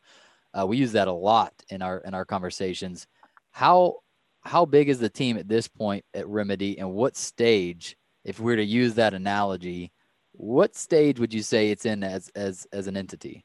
[0.53, 3.07] Uh, we use that a lot in our in our conversations
[3.53, 3.97] how
[4.43, 8.47] how big is the team at this point at remedy and what stage if we
[8.47, 9.93] were to use that analogy
[10.33, 13.45] what stage would you say it's in as as as an entity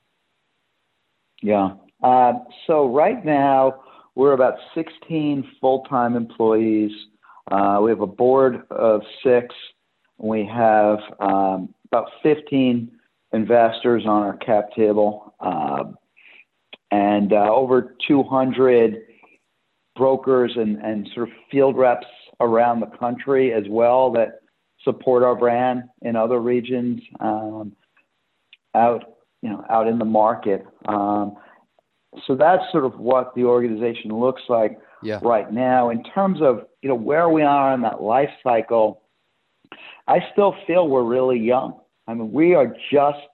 [1.41, 2.33] yeah uh,
[2.67, 3.81] so right now
[4.15, 6.91] we're about 16 full-time employees.
[7.51, 9.53] Uh, we have a board of six.
[10.17, 12.91] We have um, about 15
[13.33, 15.83] investors on our cap table, uh,
[16.91, 19.04] and over 200
[19.95, 22.07] brokers and, and sort of field reps
[22.39, 24.39] around the country as well that
[24.83, 27.71] support our brand in other regions um,
[28.73, 30.65] out you know out in the market.
[30.87, 31.37] Um,
[32.25, 35.19] so that's sort of what the organization looks like yeah.
[35.21, 35.89] right now.
[35.89, 39.01] In terms of you know where we are in that life cycle,
[40.07, 41.79] I still feel we're really young.
[42.07, 43.27] I mean, we are just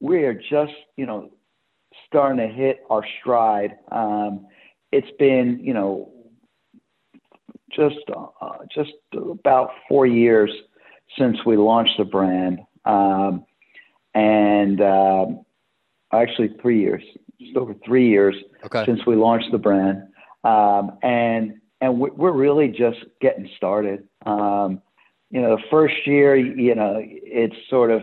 [0.00, 1.30] we are just you know
[2.06, 3.76] starting to hit our stride.
[3.90, 4.46] Um,
[4.94, 6.12] it's been you know
[7.74, 10.50] just uh, just about four years
[11.18, 13.44] since we launched the brand, um,
[14.14, 15.44] and um,
[16.12, 17.02] actually three years,
[17.40, 18.84] just over three years okay.
[18.86, 20.04] since we launched the brand,
[20.44, 24.06] um, and and we're really just getting started.
[24.24, 24.80] Um,
[25.30, 28.02] you know, the first year, you know, it's sort of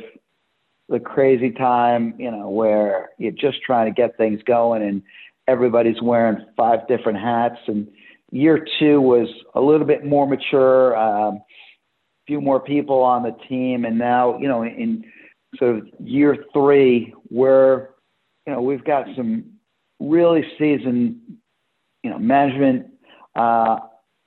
[0.89, 5.01] the crazy time, you know, where you're just trying to get things going and
[5.47, 7.57] everybody's wearing five different hats.
[7.67, 7.87] And
[8.31, 11.41] year two was a little bit more mature, um, a
[12.27, 13.85] few more people on the team.
[13.85, 15.03] And now, you know, in
[15.57, 17.89] sort of year three, we're,
[18.47, 19.45] you know, we've got some
[19.99, 21.19] really seasoned,
[22.03, 22.87] you know, management
[23.35, 23.77] uh,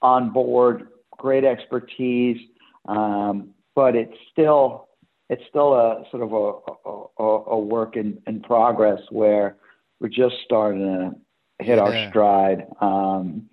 [0.03, 2.39] on board, great expertise,
[2.87, 4.89] um, but it's still
[5.31, 9.57] it's still a sort of a, a, a work in, in progress where
[10.01, 11.83] we're just starting to hit yeah.
[11.83, 12.67] our stride.
[12.81, 13.49] Um,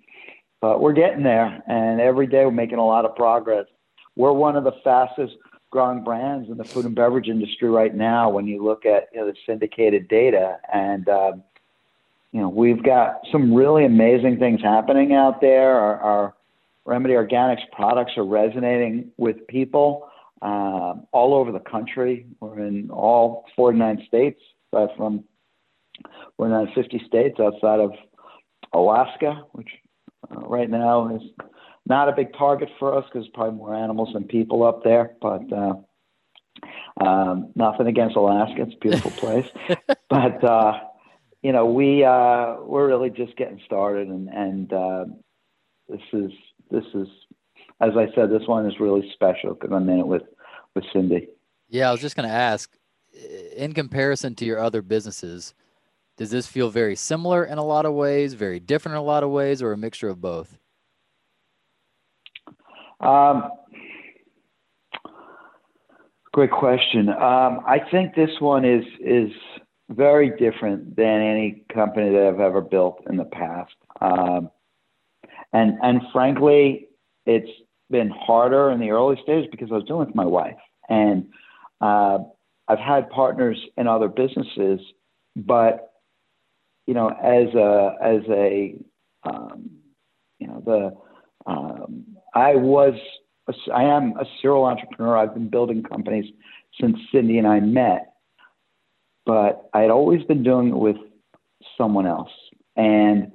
[0.60, 3.66] but we're getting there, and every day we're making a lot of progress.
[4.16, 5.34] We're one of the fastest
[5.72, 9.20] growing brands in the food and beverage industry right now when you look at you
[9.20, 10.58] know, the syndicated data.
[10.72, 11.42] And, um,
[12.30, 15.72] you know, we've got some really amazing things happening out there.
[15.72, 16.34] Our, our
[16.84, 20.08] Remedy Organics products are resonating with people
[20.42, 22.26] uh, all over the country.
[22.40, 24.40] We're in all 49 states,
[24.72, 25.24] aside from
[26.38, 27.92] we're in 50 states outside of
[28.72, 29.68] Alaska, which
[30.30, 31.22] uh, right now is
[31.86, 35.12] not a big target for us because probably more animals than people up there.
[35.20, 35.74] But uh,
[37.04, 39.48] um, nothing against Alaska; it's a beautiful place.
[40.08, 40.80] but uh,
[41.42, 45.04] you know, we uh, we're really just getting started, and and uh,
[45.88, 46.30] this is
[46.70, 47.08] this is,
[47.80, 50.22] as I said, this one is really special because I'm in it with
[50.74, 51.28] with Cindy.
[51.68, 52.70] Yeah, I was just going to ask,
[53.56, 55.54] in comparison to your other businesses,
[56.22, 59.24] does this feel very similar in a lot of ways, very different in a lot
[59.24, 60.56] of ways, or a mixture of both?
[63.00, 63.50] Um,
[66.32, 67.08] great question.
[67.08, 69.32] Um, I think this one is is
[69.90, 73.74] very different than any company that I've ever built in the past.
[74.00, 74.48] Um,
[75.52, 76.86] and and frankly,
[77.26, 77.50] it's
[77.90, 80.54] been harder in the early stages because I was doing it with my wife,
[80.88, 81.26] and
[81.80, 82.18] uh,
[82.68, 84.78] I've had partners in other businesses,
[85.34, 85.91] but
[86.86, 88.76] you know, as a as a
[89.24, 89.70] um,
[90.38, 92.94] you know the um, I was
[93.48, 95.16] a, I am a serial entrepreneur.
[95.16, 96.32] I've been building companies
[96.80, 98.14] since Cindy and I met,
[99.26, 100.96] but I had always been doing it with
[101.78, 102.30] someone else,
[102.76, 103.32] and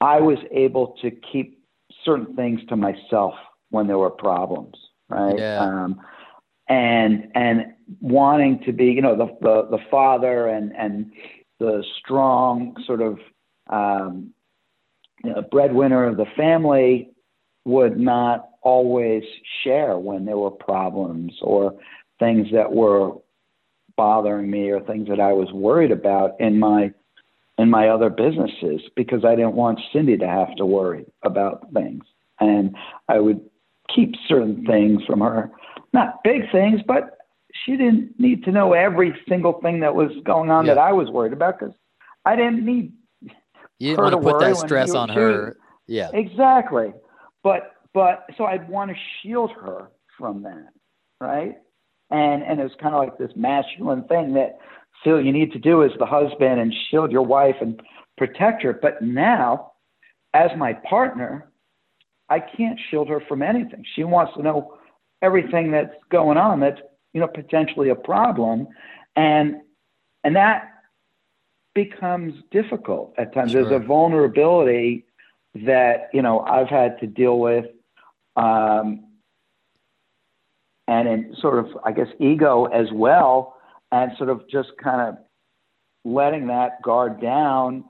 [0.00, 1.62] I was able to keep
[2.04, 3.34] certain things to myself
[3.70, 4.74] when there were problems,
[5.08, 5.38] right?
[5.38, 5.60] Yeah.
[5.60, 6.00] Um,
[6.68, 11.12] and and wanting to be, you know, the the, the father and and
[11.58, 13.18] the strong sort of
[13.68, 14.32] um,
[15.24, 17.10] you know, breadwinner of the family
[17.64, 19.24] would not always
[19.64, 21.74] share when there were problems or
[22.18, 23.12] things that were
[23.96, 26.92] bothering me or things that I was worried about in my
[27.58, 32.04] in my other businesses because I didn't want Cindy to have to worry about things.
[32.38, 32.76] And
[33.08, 33.40] I would
[33.94, 35.50] keep certain things from her.
[35.94, 37.15] Not big things, but
[37.64, 40.74] she didn't need to know every single thing that was going on Yeah.
[40.74, 41.74] that I was worried about because
[42.24, 42.92] I didn't need
[43.78, 45.56] You didn't want to put that stress on her.
[45.86, 46.10] Yeah.
[46.12, 46.92] Exactly.
[47.42, 49.88] But but so I'd want to shield her
[50.18, 50.68] from that,
[51.20, 51.56] right?
[52.10, 54.58] And and it was kind of like this masculine thing that
[55.04, 57.80] Phil you need to do as the husband and shield your wife and
[58.16, 58.72] protect her.
[58.72, 59.72] But now,
[60.34, 61.50] as my partner,
[62.28, 63.84] I can't shield her from anything.
[63.94, 64.78] She wants to know
[65.22, 66.80] everything that's going on that's
[67.16, 68.68] you know potentially a problem,
[69.16, 69.62] and
[70.22, 70.68] and that
[71.74, 73.54] becomes difficult at times.
[73.54, 75.06] There's a vulnerability
[75.64, 77.64] that you know I've had to deal with,
[78.36, 79.06] um,
[80.86, 83.56] and in sort of I guess ego as well,
[83.90, 85.16] and sort of just kind of
[86.04, 87.82] letting that guard down,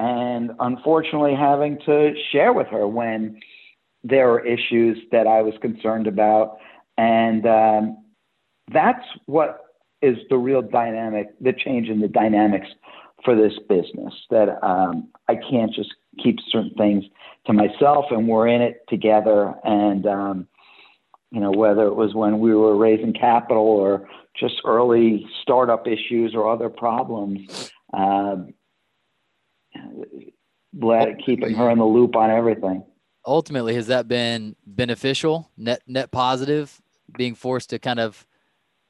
[0.00, 3.38] and unfortunately having to share with her when
[4.02, 6.56] there are issues that I was concerned about,
[6.96, 7.98] and um,
[8.70, 9.60] that's what
[10.00, 12.66] is the real dynamic, the change in the dynamics
[13.24, 14.14] for this business.
[14.30, 17.04] That um, I can't just keep certain things
[17.46, 19.54] to myself, and we're in it together.
[19.64, 20.48] And um,
[21.30, 24.08] you know, whether it was when we were raising capital or
[24.38, 28.54] just early startup issues or other problems, um,
[30.78, 32.84] let, keeping her in the loop on everything.
[33.26, 36.80] Ultimately, has that been beneficial, net net positive,
[37.16, 38.26] being forced to kind of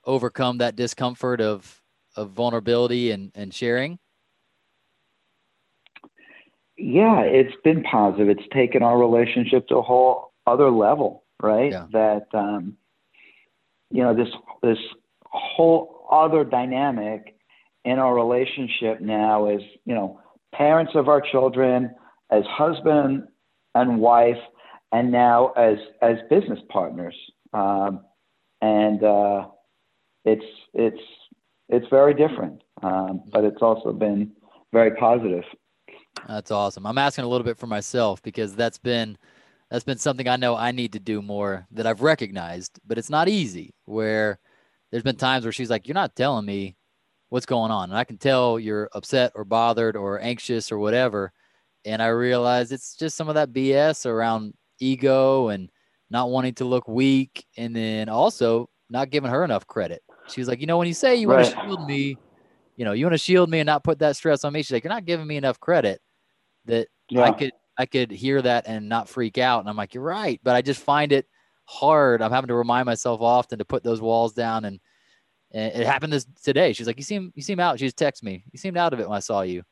[0.05, 1.81] overcome that discomfort of
[2.17, 3.99] of vulnerability and, and sharing?
[6.77, 8.29] Yeah, it's been positive.
[8.29, 11.71] It's taken our relationship to a whole other level, right?
[11.71, 11.87] Yeah.
[11.93, 12.77] That um,
[13.91, 14.29] you know this
[14.63, 14.79] this
[15.25, 17.37] whole other dynamic
[17.85, 20.21] in our relationship now is you know
[20.55, 21.95] parents of our children,
[22.31, 23.25] as husband
[23.75, 24.39] and wife,
[24.93, 27.15] and now as as business partners.
[27.53, 28.01] Um,
[28.61, 29.49] and uh,
[30.25, 30.45] it's
[30.75, 31.01] it's
[31.69, 34.33] it's very different, um, but it's also been
[34.73, 35.45] very positive.
[36.29, 36.87] That's awesome.
[36.87, 39.17] I'm asking a little bit for myself because that's been
[39.71, 43.11] that's been something I know I need to do more that I've recognized, but it's
[43.11, 43.75] not easy.
[43.87, 44.39] Where
[44.91, 46.77] there's been times where she's like, "You're not telling me
[47.31, 51.33] what's going on," and I can tell you're upset or bothered or anxious or whatever,
[51.85, 55.71] and I realize it's just some of that BS around ego and
[56.11, 60.03] not wanting to look weak, and then also not giving her enough credit.
[60.29, 61.43] She was like, you know, when you say you right.
[61.43, 62.17] want to shield me,
[62.77, 64.63] you know, you want to shield me and not put that stress on me.
[64.63, 66.01] She's like, you're not giving me enough credit
[66.67, 67.23] that yeah.
[67.23, 69.61] I could I could hear that and not freak out.
[69.61, 71.27] And I'm like, you're right, but I just find it
[71.65, 72.23] hard.
[72.23, 74.65] I'm having to remind myself often to put those walls down.
[74.65, 74.81] And,
[75.53, 76.73] and it happened this today.
[76.73, 77.79] She's like, you seem you seem out.
[77.79, 78.45] She just texted me.
[78.53, 79.63] You seemed out of it when I saw you.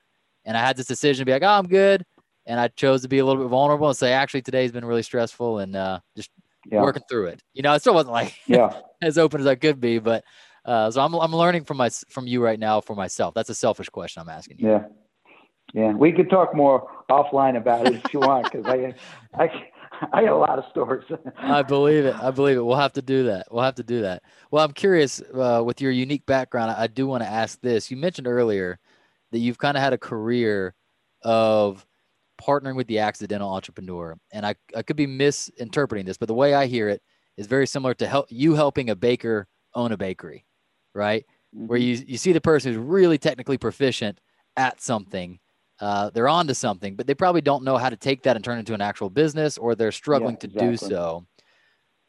[0.45, 2.05] And I had this decision to be like, oh, I'm good.
[2.47, 5.03] And I chose to be a little bit vulnerable and say, actually, today's been really
[5.03, 6.31] stressful and uh, just
[6.67, 6.83] yeah.
[6.83, 7.43] working through it.
[7.53, 8.81] You know, it still wasn't like yeah.
[9.03, 10.25] as open as I could be, but
[10.65, 13.35] uh, so I'm I'm learning from my from you right now for myself.
[13.35, 14.69] That's a selfish question I'm asking you.
[14.69, 14.85] Yeah,
[15.73, 15.93] yeah.
[15.93, 18.95] We could talk more offline about it if you want, because I
[19.35, 19.49] I
[20.13, 21.05] I got a lot of stories.
[21.39, 22.15] I believe it.
[22.15, 22.65] I believe it.
[22.65, 23.49] We'll have to do that.
[23.51, 24.23] We'll have to do that.
[24.51, 26.73] Well, I'm curious uh, with your unique background.
[26.73, 27.91] I do want to ask this.
[27.91, 28.79] You mentioned earlier
[29.33, 30.75] that you've kind of had a career
[31.23, 31.87] of
[32.41, 34.17] partnering with the accidental entrepreneur.
[34.33, 37.03] And I, I could be misinterpreting this, but the way I hear it
[37.37, 40.45] is very similar to help you helping a baker own a bakery,
[40.95, 41.25] right?
[41.55, 41.67] Mm-hmm.
[41.67, 44.21] Where you, you see the person who's really technically proficient
[44.57, 45.39] at something.
[45.81, 48.45] Uh, they're on to something, but they probably don't know how to take that and
[48.45, 50.67] turn it into an actual business or they're struggling yeah, exactly.
[50.67, 51.27] to do so.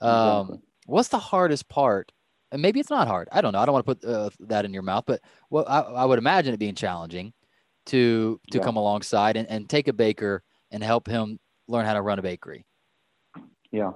[0.01, 0.59] Um, exactly.
[0.87, 2.11] What's the hardest part?
[2.51, 3.29] And maybe it's not hard.
[3.31, 3.59] I don't know.
[3.59, 6.19] I don't want to put uh, that in your mouth, but well, I, I would
[6.19, 7.31] imagine it being challenging
[7.91, 8.63] to to yeah.
[8.63, 12.21] come alongside and, and take a baker and help him learn how to run a
[12.21, 12.65] bakery.
[13.71, 13.91] Yeah.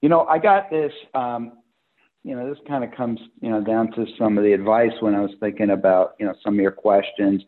[0.00, 1.52] You know, I got this um,
[2.24, 5.14] you know, this kind of comes, you know, down to some of the advice when
[5.14, 7.42] I was thinking about, you know, some of your questions.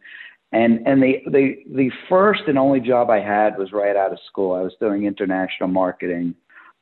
[0.52, 4.18] And and the the the first and only job I had was right out of
[4.26, 4.54] school.
[4.54, 6.34] I was doing international marketing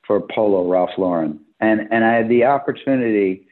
[0.06, 1.40] for Polo Ralph Lauren.
[1.60, 3.46] And and I had the opportunity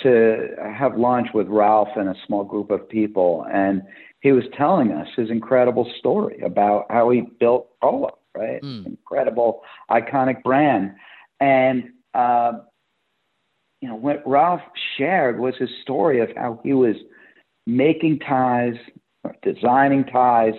[0.00, 3.82] to have lunch with Ralph and a small group of people and
[4.22, 8.62] he was telling us his incredible story about how he built Polo, right?
[8.62, 8.86] Mm.
[8.86, 10.92] Incredible, iconic brand.
[11.40, 12.52] And, uh,
[13.80, 14.60] you know, what Ralph
[14.96, 16.94] shared was his story of how he was
[17.66, 18.74] making ties,
[19.42, 20.54] designing ties,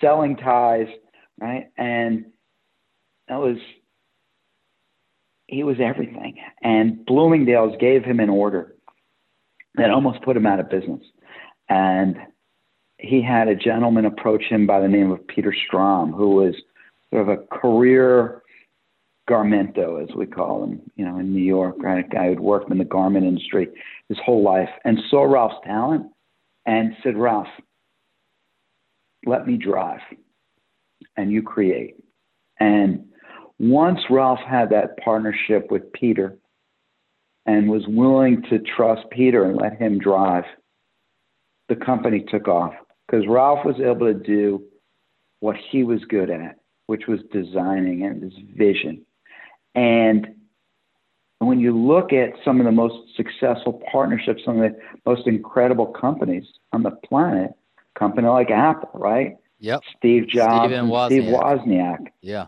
[0.00, 0.88] selling ties,
[1.40, 1.68] right?
[1.78, 2.26] And
[3.28, 3.58] that was,
[5.46, 6.38] he was everything.
[6.60, 8.74] And Bloomingdale's gave him an order
[9.76, 11.02] that almost put him out of business.
[11.68, 12.16] And
[12.98, 16.54] he had a gentleman approach him by the name of Peter Strom, who was
[17.10, 18.42] sort of a career
[19.28, 22.04] garmento, as we call him, you know, in New York, right?
[22.04, 23.68] A guy who'd worked in the garment industry
[24.08, 26.06] his whole life and saw Ralph's talent
[26.64, 27.48] and said, Ralph,
[29.24, 30.00] let me drive
[31.16, 31.96] and you create.
[32.60, 33.06] And
[33.58, 36.38] once Ralph had that partnership with Peter
[37.46, 40.44] and was willing to trust Peter and let him drive,
[41.68, 42.74] the company took off
[43.06, 44.62] because Ralph was able to do
[45.40, 49.04] what he was good at, which was designing and his vision.
[49.74, 50.34] And
[51.38, 55.86] when you look at some of the most successful partnerships, some of the most incredible
[55.86, 59.36] companies on the planet, a company like Apple, right?
[59.60, 59.82] Yep.
[59.96, 61.06] Steve Jobs Wozniak.
[61.06, 62.06] Steve Wozniak.
[62.22, 62.46] Yeah.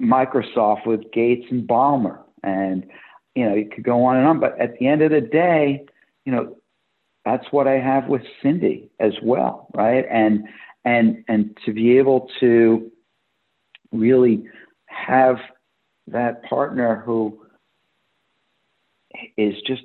[0.00, 2.18] Microsoft with Gates and Ballmer.
[2.42, 2.86] And,
[3.34, 4.40] you know, you could go on and on.
[4.40, 5.86] But at the end of the day,
[6.24, 6.56] you know,
[7.24, 10.04] that's what I have with Cindy as well, right?
[10.10, 10.46] And
[10.84, 12.90] and and to be able to
[13.92, 14.44] really
[14.86, 15.36] have
[16.08, 17.40] that partner who
[19.36, 19.84] is just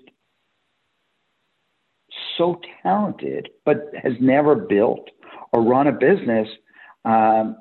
[2.38, 5.10] so talented but has never built
[5.52, 6.48] or run a business
[7.06, 7.58] um,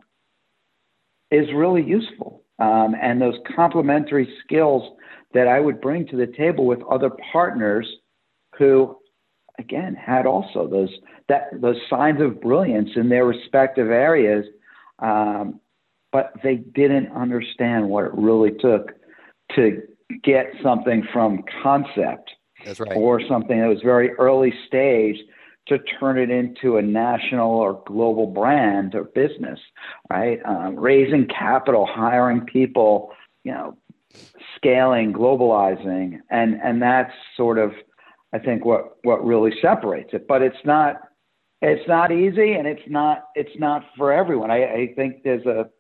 [1.31, 2.43] is really useful.
[2.59, 4.97] Um, and those complementary skills
[5.33, 7.87] that I would bring to the table with other partners
[8.59, 8.97] who,
[9.59, 10.91] again, had also those
[11.29, 14.47] that those signs of brilliance in their respective areas,
[15.01, 15.61] um,
[16.13, 18.93] but they didn't understand what it really took
[19.55, 19.83] to
[20.23, 22.31] get something from concept
[22.67, 22.97] right.
[22.97, 25.17] or something that was very early stage
[25.67, 29.61] to turn it into a national or global brand or business,
[30.11, 30.41] right?
[30.45, 33.11] Um, raising capital, hiring people,
[33.45, 33.77] you know,
[34.57, 37.73] scaling, globalizing, and and that's sort of,
[38.33, 40.27] I think, what what really separates it.
[40.29, 40.97] But it's not
[41.61, 44.51] it's not easy, and it's not it's not for everyone.
[44.51, 45.71] I, I think there's a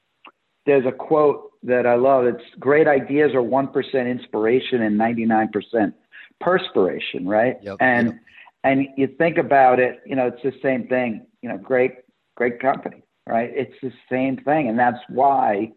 [0.66, 2.26] there's a quote that I love.
[2.26, 5.94] It's great ideas are one percent inspiration and ninety nine percent
[6.40, 7.56] perspiration, right?
[7.62, 8.16] Yep, and yep.
[8.64, 11.26] and you think about it, you know, it's the same thing.
[11.42, 11.96] You know, great
[12.36, 13.50] great company, right?
[13.52, 15.72] It's the same thing, and that's why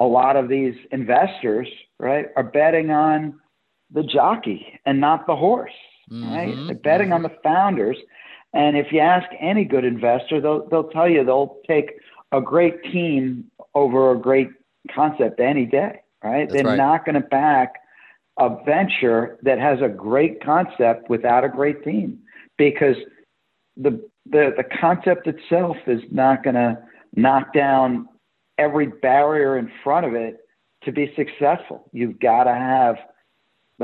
[0.00, 1.68] a lot of these investors,
[1.98, 3.40] right, are betting on
[3.94, 5.72] the jockey and not the horse,
[6.22, 6.58] right?
[6.58, 7.96] Mhm, They're betting on the founders.
[8.52, 11.92] And if you ask any good investor, they'll they'll tell you they'll take
[12.32, 14.48] a great team over a great
[14.94, 16.48] concept any day, right?
[16.48, 16.76] That's They're right.
[16.76, 17.74] not going to back
[18.38, 22.18] a venture that has a great concept without a great team
[22.58, 22.96] because
[23.76, 23.90] the
[24.26, 26.78] the the concept itself is not going to
[27.16, 28.08] knock down
[28.58, 30.38] every barrier in front of it
[30.84, 31.88] to be successful.
[31.92, 32.96] You've got to have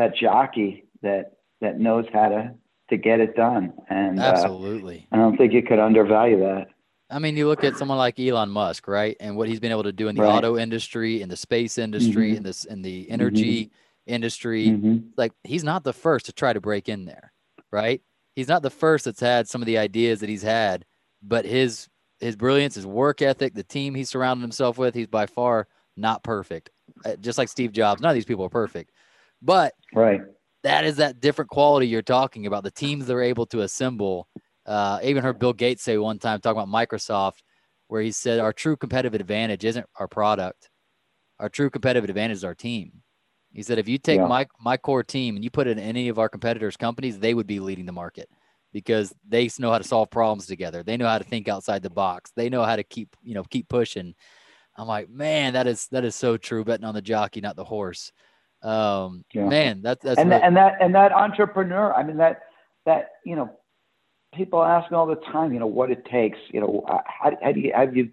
[0.01, 2.55] that jockey that that knows how to
[2.89, 5.07] to get it done, and uh, Absolutely.
[5.13, 6.69] I don't think you could undervalue that.
[7.09, 9.83] I mean, you look at someone like Elon Musk, right, and what he's been able
[9.85, 10.31] to do in the Right.
[10.31, 12.37] auto industry, in the space industry, Mhm.
[12.39, 13.71] in this in the energy
[14.07, 14.67] industry.
[14.69, 15.11] Mhm.
[15.17, 17.33] Like he's not the first to try to break in there,
[17.71, 18.01] right?
[18.35, 20.85] He's not the first that's had some of the ideas that he's had,
[21.23, 21.89] but his
[22.21, 26.23] his brilliance, his work ethic, the team he's surrounded himself with, he's by far not
[26.23, 26.71] perfect.
[27.05, 28.91] Uh, Just like Steve Jobs, none of these people are perfect,
[29.43, 30.21] but Right.
[30.63, 32.65] that is that different quality you're talking about.
[32.65, 34.29] The teams they're able to assemble.
[34.67, 37.39] Uh, I even heard Bill Gates say one time talking about Microsoft,
[37.89, 40.69] where he said our true competitive advantage isn't our product.
[41.39, 43.03] Our true competitive advantage is our team.
[43.53, 44.27] He said if you take Yeah.
[44.27, 47.35] my my core team and you put it in any of our competitors' companies, they
[47.35, 48.29] would be leading the market
[48.73, 50.83] because they know how to solve problems together.
[50.85, 52.31] They know how to think outside the box.
[52.37, 54.15] They know how to keep you know keep pushing.
[54.77, 56.65] I'm like, man, that is that is so true.
[56.65, 58.13] Betting on the jockey, not the horse.
[58.63, 59.49] Um, Yeah.
[59.49, 61.95] man, that, that's and really- and that and that entrepreneur.
[61.95, 62.43] I mean that
[62.87, 63.51] that you know,
[64.35, 65.53] people ask me all the time.
[65.53, 66.39] You know what it takes.
[66.51, 68.11] You know uh, how, how do you have you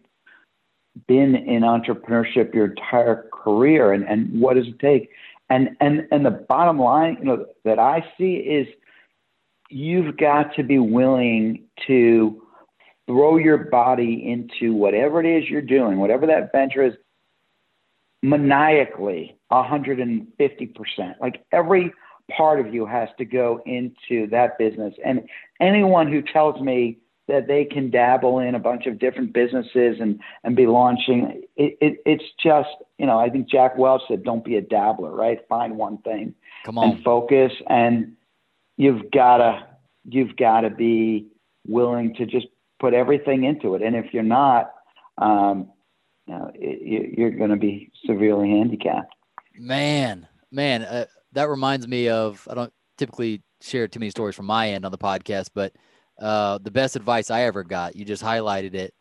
[1.07, 5.09] been in entrepreneurship your entire career, and and what does it take?
[5.49, 8.67] And and and the bottom line, you know, that I see is
[9.69, 12.41] you've got to be willing to
[13.05, 16.93] throw your body into whatever it is you're doing, whatever that venture is,
[18.27, 20.27] maniacally 150%.
[21.21, 21.93] Like every
[22.35, 24.93] part of you has to go into that business.
[25.05, 25.27] And
[25.61, 26.97] anyone who tells me
[27.27, 31.77] that they can dabble in a bunch of different businesses and, and be launching, it,
[31.81, 35.39] it, it's just, you know, I think Jack Welch said, don't be a dabbler, right?
[35.47, 36.89] Find one thing come on.
[36.89, 37.51] and focus.
[37.69, 38.13] And
[38.77, 39.67] you've got to,
[40.05, 41.27] you've got to be
[41.65, 42.47] willing to just
[42.79, 43.81] put everything into it.
[43.81, 44.73] And if you're not,
[45.17, 45.69] um,
[46.27, 49.13] you know, it, you- you're going to be severely handicapped.
[49.55, 54.45] Man, man, uh, that reminds me of I don't typically share too many stories from
[54.45, 55.73] my end on the podcast, but
[56.19, 58.93] uh, the best advice I ever got, you just highlighted it.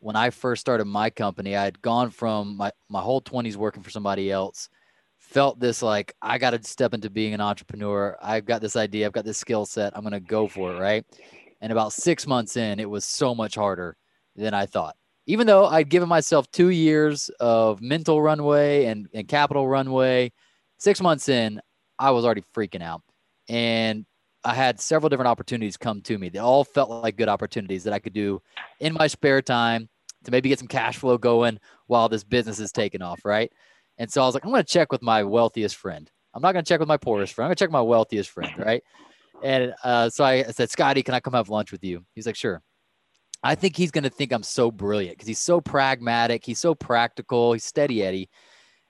[0.00, 3.82] When I first started my company, I had gone from my, my whole 20s working
[3.82, 4.68] for somebody else,
[5.18, 8.16] felt this like, I got to step into being an entrepreneur.
[8.20, 10.78] I've got this idea, I've got this skill set, I'm going to go for it,
[10.78, 11.04] right?
[11.60, 13.96] And about six months in, it was so much harder
[14.36, 14.96] than I thought
[15.26, 20.32] even though I'd given myself two years of mental runway and, and capital runway,
[20.78, 21.60] six months in,
[21.98, 23.02] I was already freaking out.
[23.48, 24.04] And
[24.44, 26.28] I had several different opportunities come to me.
[26.28, 28.42] They all felt like good opportunities that I could do
[28.80, 29.88] in my spare time
[30.24, 33.50] to maybe get some cash flow going while this business is taking off, right?
[33.96, 36.10] And so I was like, I'm going to check with my wealthiest friend.
[36.34, 37.46] I'm not going to check with my poorest friend.
[37.46, 38.82] I'm going to check my wealthiest friend, right?
[39.42, 42.04] And uh, so I said, Scotty, can I come have lunch with you?
[42.14, 42.62] He's like, sure.
[43.44, 46.44] I think he's going to think I'm so brilliant because he's so pragmatic.
[46.44, 47.52] He's so practical.
[47.52, 48.30] He's steady Eddie.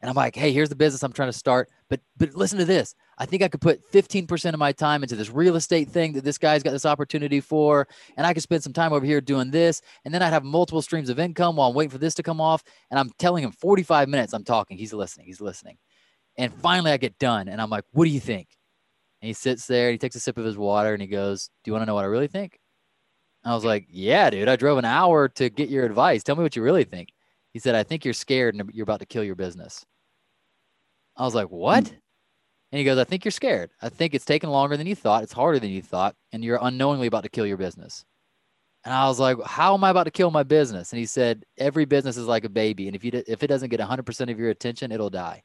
[0.00, 1.70] And I'm like, hey, here's the business I'm trying to start.
[1.90, 2.94] But but listen to this.
[3.18, 6.24] I think I could put 15% of my time into this real estate thing that
[6.24, 7.88] this guy's got this opportunity for.
[8.16, 9.82] And I could spend some time over here doing this.
[10.05, 12.40] And then I'd have multiple streams of income while I'm waiting for this to come
[12.40, 12.62] off.
[12.90, 14.78] And I'm telling him 45 minutes, I'm talking.
[14.78, 15.26] He's listening.
[15.26, 15.78] He's listening.
[16.36, 17.48] And finally I get done.
[17.48, 18.48] And I'm like, what do you think?
[19.20, 21.48] And he sits there and he takes a sip of his water and he goes,
[21.64, 22.59] Do you want to know what I really think?
[23.45, 26.22] I was like, Yeah, dude, I drove an hour to get your advice.
[26.22, 27.11] Tell me what you really think.
[27.53, 29.84] He said, I think you're scared and you're about to kill your business.
[31.16, 31.92] I was like, What?
[32.72, 33.70] And he goes, I think you're scared.
[33.80, 35.22] I think it's taking longer than you thought.
[35.22, 36.16] It's harder than you thought.
[36.32, 38.05] And you're unknowingly about to kill your business.
[38.84, 40.92] And I was like, how am I about to kill my business?
[40.92, 42.86] And he said, every business is like a baby.
[42.86, 45.42] And if you, if it doesn't get 100% of your attention, it'll die.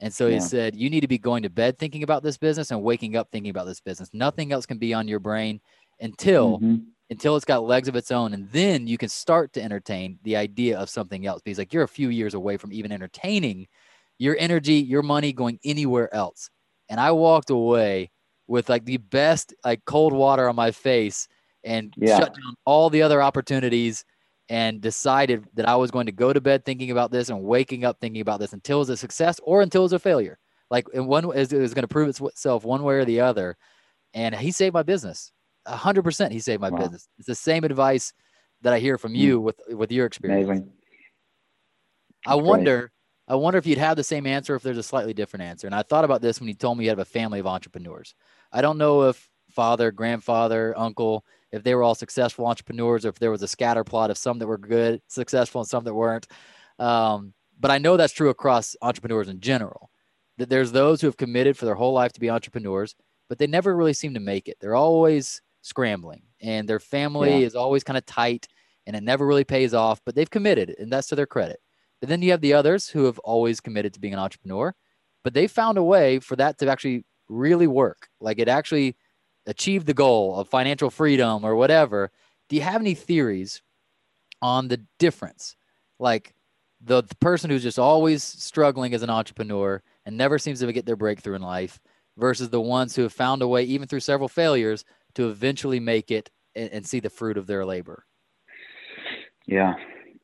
[0.00, 0.34] And so yeah.
[0.34, 3.16] he said, you need to be going to bed thinking about this business and waking
[3.16, 4.08] up thinking about this business.
[4.12, 5.60] Nothing else can be on your brain
[6.00, 6.76] until, mm-hmm.
[7.10, 8.32] Until it's got legs of its own.
[8.32, 11.82] And then you can start to entertain the idea of something else because like you're
[11.82, 13.66] a few years away from even entertaining
[14.18, 16.50] your energy, your money going anywhere else.
[16.88, 18.10] And I walked away
[18.46, 21.26] with like the best like cold water on my face
[21.64, 22.18] and yeah.
[22.18, 24.04] shut down all the other opportunities
[24.48, 27.84] and decided that I was going to go to bed thinking about this and waking
[27.84, 30.38] up thinking about this until it was a success or until it was a failure.
[30.70, 33.56] Like in one is it was going to prove itself one way or the other.
[34.14, 35.32] And he saved my business.
[35.66, 36.78] A hundred percent he saved my wow.
[36.78, 37.08] business.
[37.18, 38.12] It's the same advice
[38.62, 39.42] that I hear from you mm.
[39.42, 40.46] with with your experience.
[40.46, 40.72] Amazing.
[42.26, 42.92] I wonder,
[43.28, 45.66] I wonder if you'd have the same answer if there's a slightly different answer.
[45.66, 48.14] And I thought about this when you told me you have a family of entrepreneurs.
[48.52, 53.18] I don't know if father, grandfather, uncle, if they were all successful entrepreneurs or if
[53.18, 56.26] there was a scatter plot of some that were good, successful, and some that weren't.
[56.78, 59.90] Um, but I know that's true across entrepreneurs in general.
[60.38, 62.94] That there's those who have committed for their whole life to be entrepreneurs,
[63.28, 64.56] but they never really seem to make it.
[64.60, 67.46] They're always scrambling, and their family yeah.
[67.46, 68.48] is always kind of tight,
[68.86, 70.00] and it never really pays off.
[70.04, 71.60] But they've committed, and that's to their credit.
[72.00, 74.74] But then you have the others who have always committed to being an entrepreneur,
[75.22, 78.08] but they found a way for that to actually really work.
[78.20, 78.96] Like it actually
[79.46, 82.10] achieved the goal of financial freedom or whatever,
[82.48, 83.62] do you have any theories
[84.42, 85.56] on the difference?
[85.98, 86.34] Like
[86.80, 90.86] the, the person who's just always struggling as an entrepreneur and never seems to get
[90.86, 91.80] their breakthrough in life
[92.16, 94.84] versus the ones who have found a way, even through several failures,
[95.14, 98.04] to eventually make it and, and see the fruit of their labor?
[99.46, 99.74] Yeah,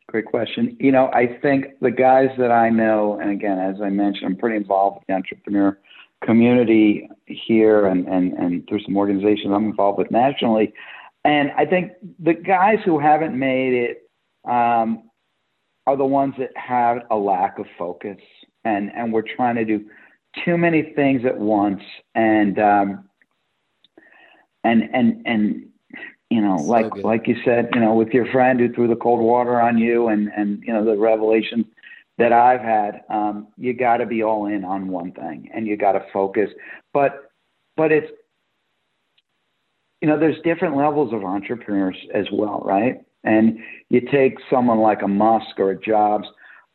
[0.08, 0.76] great question.
[0.78, 4.36] You know, I think the guys that I know, and again, as I mentioned, I'm
[4.36, 5.78] pretty involved with the entrepreneur
[6.24, 10.72] community here and, and, and through some organizations I'm involved with nationally.
[11.24, 14.10] And I think the guys who haven't made it
[14.48, 15.10] um,
[15.86, 18.18] are the ones that have a lack of focus.
[18.64, 19.86] And, and we're trying to do
[20.44, 21.82] too many things at once.
[22.14, 23.08] And, um,
[24.66, 25.66] and, and, and,
[26.30, 27.04] you know, so like, good.
[27.04, 30.08] like you said, you know, with your friend who threw the cold water on you
[30.08, 31.66] and, and, you know, the revelations
[32.18, 35.76] that I've had, um, you got to be all in on one thing and you
[35.76, 36.50] got to focus.
[36.92, 37.30] But,
[37.76, 38.10] but it's,
[40.00, 43.00] you know, there's different levels of entrepreneurs as well, right?
[43.24, 43.58] And
[43.88, 46.26] you take someone like a Musk or a Jobs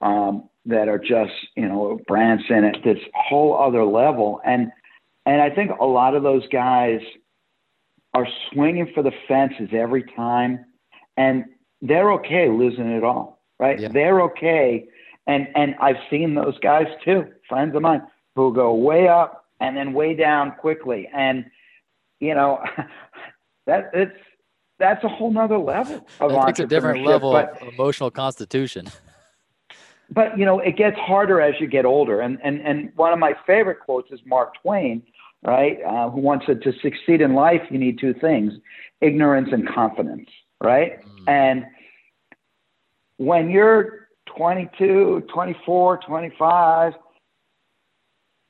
[0.01, 4.41] um, that are just, you know, brands Branson at this whole other level.
[4.45, 4.71] And,
[5.25, 6.99] and I think a lot of those guys
[8.13, 10.65] are swinging for the fences every time
[11.17, 11.45] and
[11.81, 13.79] they're okay losing it all, right?
[13.79, 13.87] Yeah.
[13.89, 14.87] They're okay
[15.27, 18.01] and and I've seen those guys too, friends of mine
[18.35, 21.09] who go way up and then way down quickly.
[21.13, 21.45] And
[22.19, 22.63] you know,
[23.65, 24.17] that it's
[24.79, 28.87] that's a whole nother level of It's a different level but, of emotional constitution.
[30.09, 32.21] But you know, it gets harder as you get older.
[32.21, 35.03] And and and one of my favorite quotes is Mark Twain,
[35.43, 35.79] right?
[35.83, 38.53] Uh, who wants said, "To succeed in life, you need two things:
[39.01, 40.29] ignorance and confidence."
[40.61, 41.01] Right?
[41.01, 41.27] Mm.
[41.27, 41.65] And
[43.17, 46.93] when you're 22, 24, 25,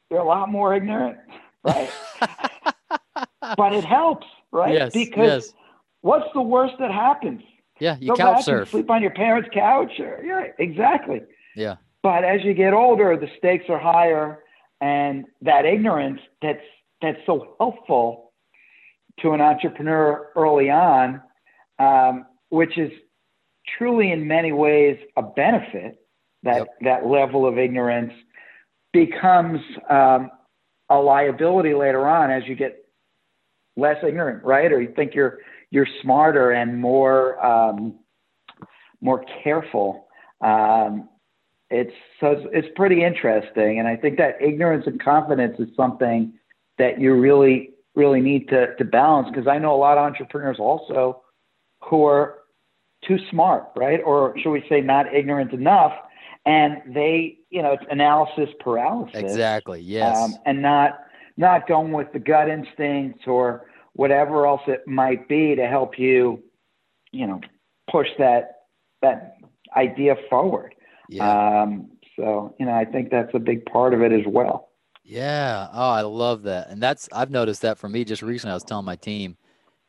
[0.10, 1.18] you're a lot more ignorant,
[1.64, 1.90] right?
[3.58, 4.74] but it helps, right?
[4.74, 5.54] Yes, because yes.
[6.02, 7.42] what's the worst that happens?
[7.80, 8.70] Yeah, you Go couch surf.
[8.70, 10.00] sleep on your parents' couch.
[10.00, 11.22] Or, yeah, exactly.
[11.56, 11.78] Yeah.
[12.04, 14.40] But as you get older, the stakes are higher,
[14.82, 16.62] and that ignorance that's
[17.02, 18.32] that's so helpful
[19.20, 21.22] to an entrepreneur early on,
[21.80, 22.92] um, which is
[23.78, 26.00] truly in many ways a benefit
[26.44, 26.68] that yep.
[26.82, 28.14] that level of ignorance
[28.94, 30.32] becomes um,
[30.90, 32.86] a liability later on as you get
[33.78, 34.72] less ignorant right?
[34.72, 35.40] Or you think you're
[35.70, 38.00] you're smarter and more um,
[39.02, 40.08] more careful.
[40.42, 41.10] Um,
[41.70, 43.80] it's so it's, it's pretty interesting.
[43.80, 46.34] And i think that ignorance and confidence is something
[46.78, 50.58] that you really really need to, to balance because i know a lot of entrepreneurs
[50.60, 51.22] also
[51.84, 52.42] who are
[53.08, 54.00] too smart, right?
[54.06, 55.94] Or should we say not ignorant enough?
[56.46, 59.20] And they, you know, it's analysis paralysis.
[59.20, 59.82] Exactly.
[59.82, 60.18] Yes.
[60.18, 61.00] Um, and not
[61.38, 66.44] not going with the gut instincts or whatever else it might be to help you,
[67.12, 67.42] you know,
[67.90, 68.64] push that
[69.02, 69.38] that
[69.76, 70.76] idea forward.
[71.10, 71.62] Yeah.
[71.62, 74.70] Um, so, you know, I think that's a big part of it as well.
[75.04, 75.68] Yeah.
[75.74, 76.70] Oh, I love that.
[76.70, 78.52] And that's I've noticed that for me just recently.
[78.52, 79.38] I was telling my team,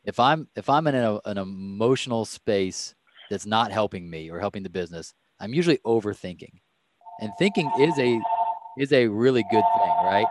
[0.03, 2.95] if I'm if I'm in a, an emotional space
[3.29, 6.59] that's not helping me or helping the business, I'm usually overthinking.
[7.21, 8.19] And thinking is a
[8.79, 10.27] is a really good thing, right?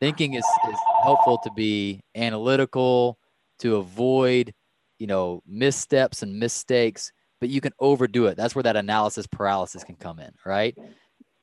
[0.00, 3.18] Thinking is, is helpful to be analytical,
[3.60, 4.54] to avoid,
[4.98, 8.36] you know, missteps and mistakes, but you can overdo it.
[8.36, 10.76] That's where that analysis paralysis can come in, right?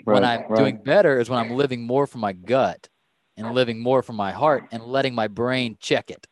[0.05, 0.55] Right, when I'm right.
[0.55, 2.89] doing better is when I'm living more from my gut
[3.37, 6.27] and living more from my heart and letting my brain check it.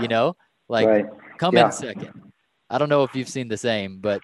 [0.00, 0.36] You know,
[0.68, 1.06] like right.
[1.38, 1.66] come yeah.
[1.66, 2.32] in second.
[2.70, 4.20] I don't know if you've seen the same, but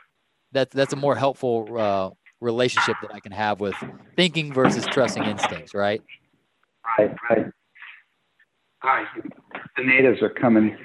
[0.53, 3.75] that's that's a more helpful uh, relationship that I can have with
[4.17, 6.03] thinking versus trusting instincts, right?
[6.99, 7.47] Right, right.
[8.83, 9.05] Hi,
[9.77, 10.77] the natives are coming.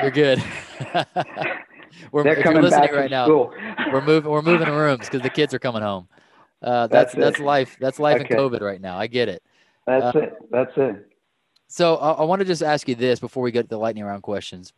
[0.00, 0.42] You're good.
[2.12, 3.24] we're, They're coming back right now.
[3.24, 3.52] School.
[3.92, 4.30] We're moving.
[4.30, 6.08] We're moving rooms because the kids are coming home.
[6.62, 7.76] Uh, that's that's, that's life.
[7.80, 8.34] That's life okay.
[8.34, 8.98] in COVID right now.
[8.98, 9.42] I get it.
[9.86, 10.34] That's uh, it.
[10.50, 11.06] That's it.
[11.68, 14.04] So I, I want to just ask you this before we get to the lightning
[14.04, 14.72] round questions.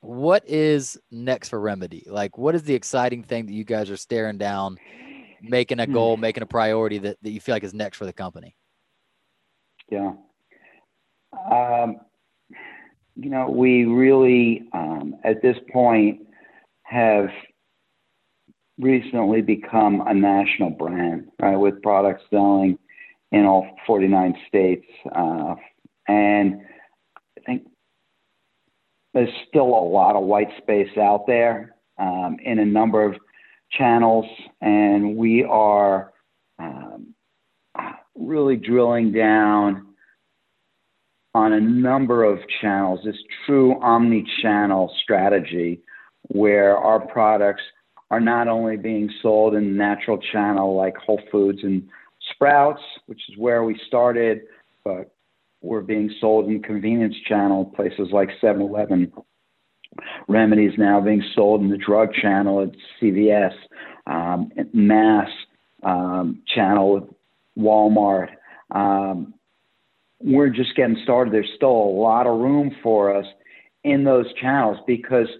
[0.00, 2.04] What is next for Remedy?
[2.06, 4.78] Like, what is the exciting thing that you guys are staring down,
[5.40, 6.22] making a goal, hmm.
[6.22, 8.54] making a priority that, that you feel like is next for the company?
[9.90, 10.12] Yeah.
[11.50, 12.00] Um,
[13.16, 16.26] you know, we really, um, at this point,
[16.82, 17.30] have
[18.78, 22.78] recently become a national brand, right, with products selling
[23.32, 24.86] in all 49 states.
[25.14, 25.54] Uh,
[26.08, 26.60] and
[27.38, 27.62] I think
[29.12, 33.14] there's still a lot of white space out there um, in a number of
[33.70, 34.26] channels,
[34.60, 36.12] and we are
[36.58, 37.14] um,
[38.16, 39.86] really drilling down
[41.34, 45.80] on a number of channels, this true omni channel strategy
[46.28, 47.62] where our products
[48.14, 51.82] are not only being sold in natural channel like Whole Foods and
[52.32, 54.42] Sprouts, which is where we started,
[54.84, 55.12] but
[55.62, 59.12] we're being sold in convenience channel places like 7-Eleven.
[60.28, 62.70] Remedies now being sold in the drug channel at
[63.02, 63.52] CVS,
[64.06, 65.28] um, mass
[65.82, 67.16] um, channel
[67.58, 68.28] Walmart.
[68.70, 69.34] Um,
[70.20, 71.34] we're just getting started.
[71.34, 73.26] There's still a lot of room for us
[73.82, 75.26] in those channels because–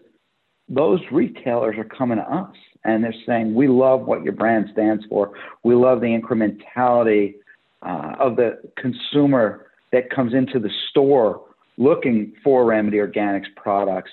[0.68, 2.54] those retailers are coming to us
[2.84, 5.32] and they're saying, we love what your brand stands for.
[5.62, 7.34] We love the incrementality
[7.82, 11.42] uh, of the consumer that comes into the store
[11.76, 14.10] looking for Remedy Organics products.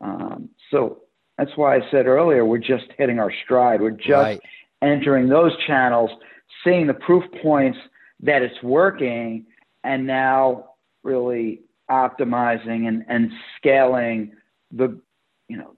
[0.00, 1.00] Um, so
[1.38, 3.80] that's why I said earlier, we're just hitting our stride.
[3.80, 4.40] We're just right.
[4.82, 6.10] entering those channels,
[6.64, 7.78] seeing the proof points
[8.22, 9.46] that it's working,
[9.84, 10.70] and now
[11.02, 14.32] really optimizing and, and scaling
[14.70, 15.00] the
[15.48, 15.74] you know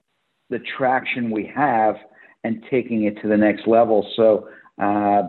[0.49, 1.95] the traction we have
[2.43, 4.07] and taking it to the next level.
[4.15, 4.49] So
[4.81, 5.23] uh,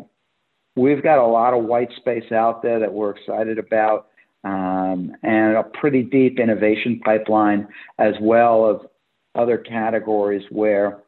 [0.77, 4.09] we've got a lot of white space out there that we're excited about,
[4.43, 7.67] um, and a pretty deep innovation pipeline
[7.99, 8.87] as well of
[9.35, 11.03] other categories where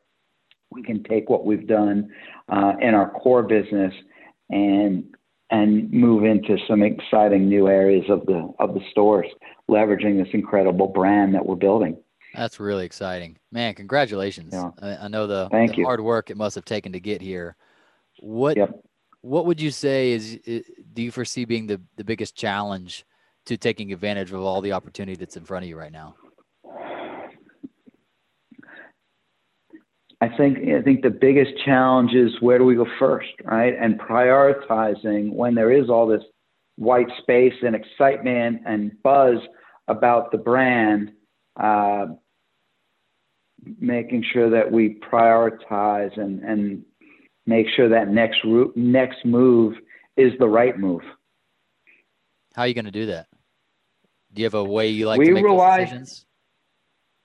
[0.70, 2.10] we can take what we've done
[2.48, 3.92] uh, in our core business
[4.50, 5.04] and
[5.50, 9.26] and move into some exciting new areas of the of the stores,
[9.70, 11.96] leveraging this incredible brand that we're building.
[12.36, 13.74] That's really exciting, man.
[13.74, 14.52] Congratulations!
[14.52, 14.70] Yeah.
[14.80, 15.84] I, I, know the, Thank the you.
[15.84, 17.56] hard work it must have taken to get here.
[18.20, 18.80] What yep.
[19.22, 23.04] What would you say is, is do you foresee being the the biggest challenge
[23.46, 26.14] to taking advantage of all the opportunity that's in front of you right now?
[30.20, 33.74] I think I think the biggest challenge is where do we go first, right?
[33.78, 36.22] And prioritizing when there is all this
[36.76, 39.38] white space and excitement and buzz
[39.88, 41.12] about the brand.
[41.58, 42.06] Uh,
[43.80, 46.82] making sure that we prioritize and, and
[47.46, 49.74] make sure that next route, next move
[50.16, 51.02] is the right move.
[52.54, 53.26] How are you going to do that?
[54.32, 56.26] Do you have a way you like we to make rely, decisions?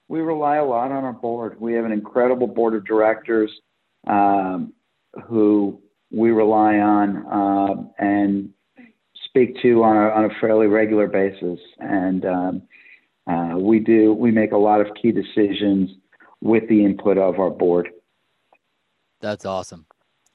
[0.07, 1.59] We rely a lot on our board.
[1.59, 3.51] We have an incredible board of directors
[4.07, 4.73] um,
[5.27, 5.81] who
[6.11, 8.49] we rely on um, and
[9.25, 11.59] speak to on a, on a fairly regular basis.
[11.79, 12.61] And um,
[13.27, 15.91] uh, we do we make a lot of key decisions
[16.41, 17.89] with the input of our board.
[19.21, 19.85] That's awesome.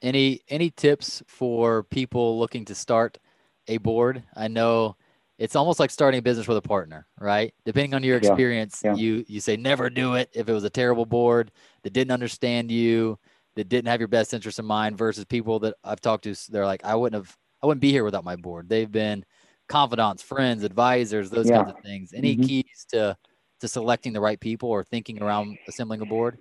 [0.03, 3.19] Any any tips for people looking to start
[3.67, 4.23] a board?
[4.37, 4.97] I know
[5.39, 7.53] it's almost like starting a business with a partner, right?
[7.65, 8.97] Depending on your experience, yeah, yeah.
[8.97, 11.51] you you say never do it if it was a terrible board
[11.83, 13.19] that didn't understand you,
[13.57, 16.67] that didn't have your best interest in mind versus people that I've talked to they're
[16.67, 18.69] like I wouldn't have I wouldn't be here without my board.
[18.69, 19.25] They've been
[19.69, 21.65] confidants, friends, advisors, those yeah.
[21.65, 22.13] kinds of things.
[22.15, 22.47] Any mm-hmm.
[22.47, 23.17] keys to
[23.61, 26.39] to selecting the right people or thinking around assembling a board?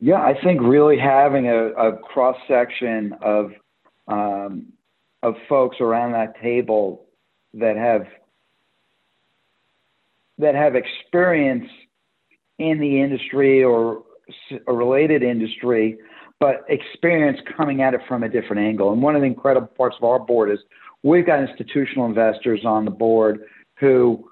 [0.00, 3.52] Yeah, I think really having a, a cross section of
[4.08, 4.72] um,
[5.22, 7.06] of folks around that table
[7.54, 8.06] that have
[10.38, 11.68] that have experience
[12.58, 14.02] in the industry or
[14.66, 15.98] a related industry,
[16.40, 18.92] but experience coming at it from a different angle.
[18.92, 20.58] And one of the incredible parts of our board is
[21.02, 23.44] we've got institutional investors on the board
[23.78, 24.28] who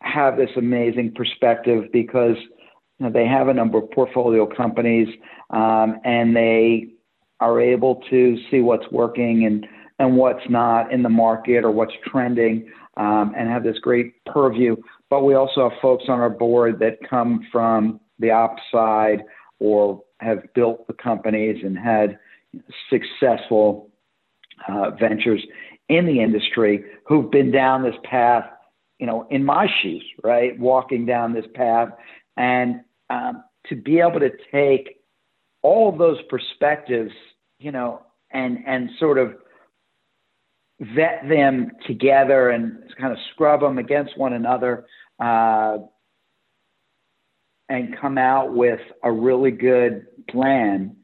[0.00, 2.36] have this amazing perspective because
[2.98, 5.08] you know, they have a number of portfolio companies
[5.50, 6.88] um, and they
[7.40, 9.66] are able to see what's working and,
[9.98, 14.76] and what's not in the market or what's trending um, and have this great purview.
[15.08, 19.22] But we also have folks on our board that come from the ops side
[19.58, 22.18] or have built the companies and had
[22.90, 23.90] successful
[24.68, 25.42] uh, ventures
[25.88, 28.44] in the industry who've been down this path,
[29.00, 30.56] you know, in my shoes, right?
[30.58, 31.88] Walking down this path.
[32.36, 35.00] And um, to be able to take
[35.62, 37.12] all those perspectives,
[37.58, 39.34] you know, and, and sort of
[40.80, 44.84] vet them together and kind of scrub them against one another
[45.18, 45.78] uh,
[47.70, 50.94] and come out with a really good plan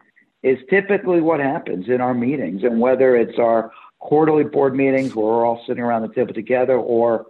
[0.43, 2.63] is typically what happens in our meetings.
[2.63, 3.71] And whether it's our
[4.01, 7.27] quarterly board meetings where we're all sitting around the table together or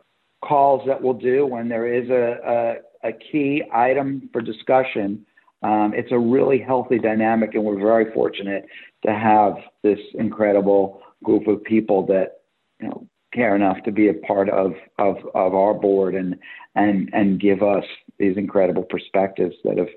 [0.47, 5.25] calls that we'll do when there is a, a, a key item for discussion,
[5.63, 7.55] um, it's a really healthy dynamic.
[7.55, 8.67] And we're very fortunate
[9.05, 12.41] to have this incredible group of people that
[12.81, 16.37] you know care enough to be a part of of, of our board and
[16.75, 17.85] and and give us
[18.19, 19.89] these incredible perspectives that have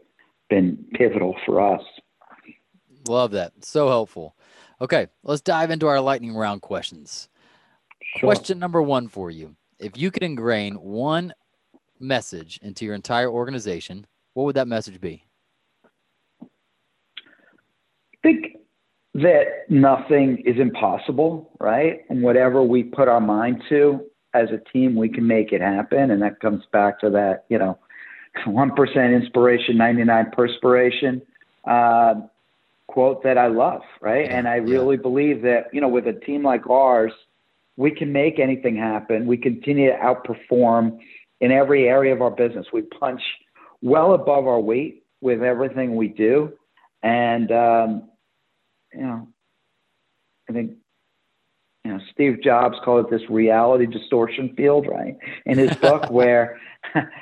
[0.50, 1.82] been pivotal for us.
[3.08, 3.64] Love that.
[3.64, 4.36] So helpful.
[4.82, 7.30] Okay, let's dive into our lightning round questions.
[8.18, 8.28] Sure.
[8.28, 9.56] Question number one for you.
[9.80, 11.34] If you could ingrain one
[12.00, 15.26] message into your entire organization, what would that message be?
[16.42, 16.48] I
[18.22, 18.58] think
[19.16, 22.02] that nothing is impossible, right?
[22.10, 24.02] And whatever we put our mind to
[24.34, 26.12] as a team, we can make it happen.
[26.12, 27.78] And that comes back to that, you know,
[28.46, 31.22] 1% inspiration, 99 perspiration
[31.66, 32.16] uh,
[32.88, 34.30] quote that I love, right?
[34.30, 37.14] And I really believe that, you know, with a team like ours,
[37.80, 39.26] we can make anything happen.
[39.26, 41.00] We continue to outperform
[41.40, 42.66] in every area of our business.
[42.74, 43.22] We punch
[43.82, 46.52] well above our weight with everything we do.
[47.04, 48.10] And, um,
[48.94, 49.30] you know,
[50.50, 50.72] I think
[51.86, 55.16] you know, Steve Jobs called it this reality distortion field, right?
[55.46, 56.60] In his book, where,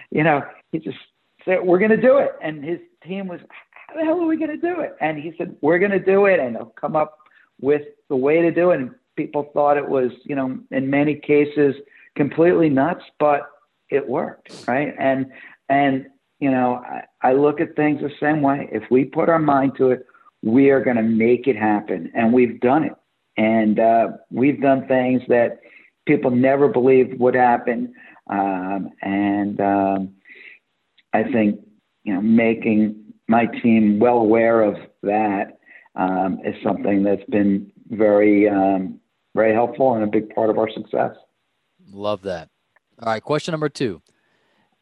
[0.10, 0.42] you know,
[0.72, 0.98] he just
[1.46, 3.40] said, "We're going to do it," and his team was,
[3.88, 6.04] "How the hell are we going to do it?" And he said, "We're going to
[6.04, 7.20] do it," and he'll come up
[7.62, 8.80] with the way to do it.
[8.80, 11.76] And people thought it was, you know, in many cases,
[12.16, 13.50] completely nuts, but
[13.90, 14.94] it worked, right?
[14.98, 15.26] And
[15.68, 16.06] and
[16.40, 18.70] you know, I, I look at things the same way.
[18.72, 20.06] If we put our mind to it,
[20.44, 22.12] we are going to make it happen.
[22.16, 22.94] And we've done it.
[23.38, 25.60] And uh, we've done things that
[26.06, 27.94] people never believed would happen.
[28.30, 30.14] Um, and um,
[31.14, 31.60] I think,
[32.04, 35.60] you know, making my team well aware of that
[35.96, 39.00] um, is something that's been very, um,
[39.38, 41.16] very helpful and a big part of our success.
[41.92, 42.50] Love that.
[43.02, 43.24] All right.
[43.24, 44.02] Question number two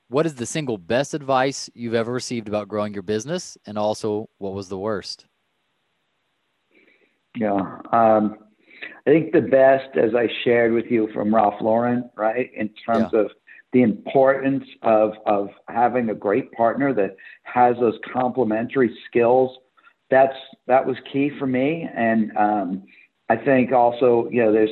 [0.07, 3.57] What is the single best advice you've ever received about growing your business?
[3.67, 5.25] And also, what was the worst?
[7.37, 7.79] Yeah.
[7.91, 8.37] Um,
[9.05, 13.09] I think the best, as I shared with you from Ralph Lauren, right, in terms
[13.13, 13.21] yeah.
[13.21, 13.31] of
[13.73, 19.57] the importance of, of having a great partner that has those complementary skills.
[20.09, 20.35] That's
[20.67, 22.83] that was key for me, and um,
[23.29, 24.69] I think also you know there's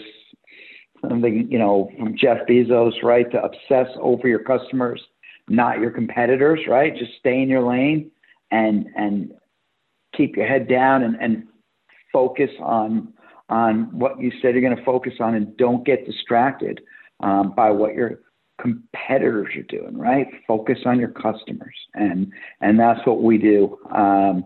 [1.01, 5.01] something you know from Jeff Bezos, right, to obsess over your customers,
[5.47, 6.95] not your competitors, right.
[6.95, 8.11] Just stay in your lane
[8.51, 9.31] and and
[10.15, 11.47] keep your head down and, and
[12.11, 13.13] focus on
[13.49, 16.81] on what you said you're going to focus on and don't get distracted
[17.21, 18.19] um, by what your
[18.61, 20.27] competitors are doing right?
[20.47, 21.75] Focus on your customers.
[21.95, 22.31] And
[22.61, 24.45] and that's what we do um,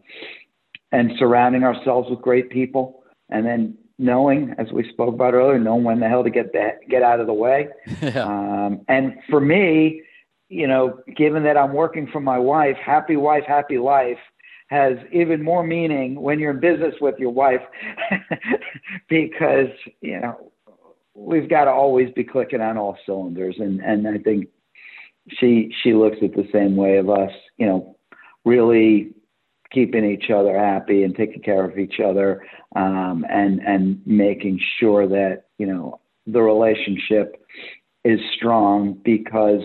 [0.91, 3.03] and surrounding ourselves with great people.
[3.29, 6.79] And then knowing as we spoke about earlier knowing when the hell to get that
[6.89, 7.67] get out of the way
[8.01, 8.23] yeah.
[8.23, 10.01] um, and for me
[10.49, 14.19] you know given that i'm working for my wife happy wife happy life
[14.67, 17.61] has even more meaning when you're in business with your wife
[19.09, 19.69] because
[20.01, 20.51] you know
[21.13, 24.47] we've got to always be clicking on all cylinders and and I think
[25.29, 27.97] she she looks at the same way of us you know
[28.45, 29.13] really
[29.71, 32.45] keeping each other happy and taking care of each other
[32.75, 37.41] um, and and making sure that you know the relationship
[38.03, 39.61] is strong because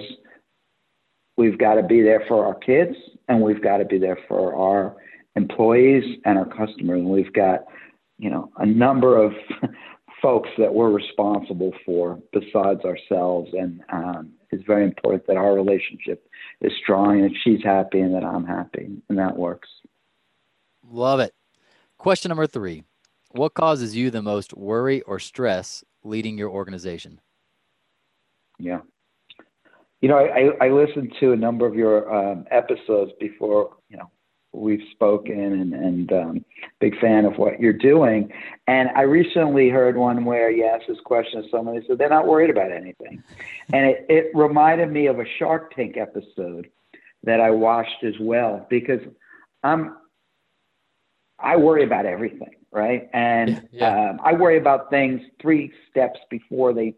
[1.36, 2.96] we've got to be there for our kids
[3.28, 4.96] and we've got to be there for our
[5.36, 7.00] employees and our customers.
[7.00, 7.60] And we've got,
[8.18, 9.32] you know, a number of
[10.22, 13.50] folks that we're responsible for besides ourselves.
[13.52, 16.28] And um, it's very important that our relationship
[16.60, 19.68] is strong and she's happy and that I'm happy and that works.
[20.92, 21.32] Love it.
[21.96, 22.84] Question number three
[23.30, 27.20] What causes you the most worry or stress leading your organization?
[28.58, 28.80] Yeah.
[30.02, 34.10] You know, I, I listened to a number of your um, episodes before, you know,
[34.52, 36.44] we've spoken and, and um,
[36.80, 38.30] big fan of what you're doing.
[38.66, 42.26] And I recently heard one where you asked this question to someone, said they're not
[42.26, 43.22] worried about anything.
[43.72, 46.68] And it, it reminded me of a Shark Tank episode
[47.22, 49.00] that I watched as well, because
[49.62, 49.96] I'm,
[51.42, 53.08] I worry about everything, right?
[53.12, 54.10] And yeah.
[54.10, 56.94] um, I worry about things three steps before they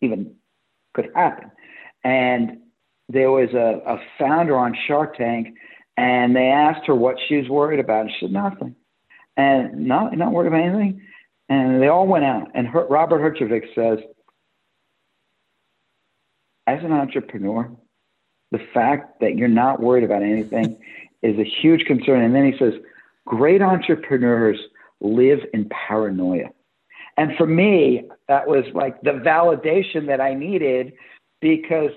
[0.00, 0.34] even
[0.92, 1.50] could happen.
[2.02, 2.58] And
[3.08, 5.56] there was a, a founder on Shark Tank
[5.96, 8.02] and they asked her what she was worried about.
[8.02, 8.74] and She said, nothing.
[9.36, 11.02] And not, not worried about anything.
[11.48, 12.48] And they all went out.
[12.54, 13.98] And her, Robert Herjavec says,
[16.66, 17.70] as an entrepreneur,
[18.50, 20.78] the fact that you're not worried about anything
[21.22, 22.22] is a huge concern.
[22.22, 22.74] And then he says,
[23.26, 24.58] great entrepreneurs
[25.00, 26.50] live in paranoia.
[27.16, 30.94] And for me, that was like the validation that I needed
[31.40, 31.90] because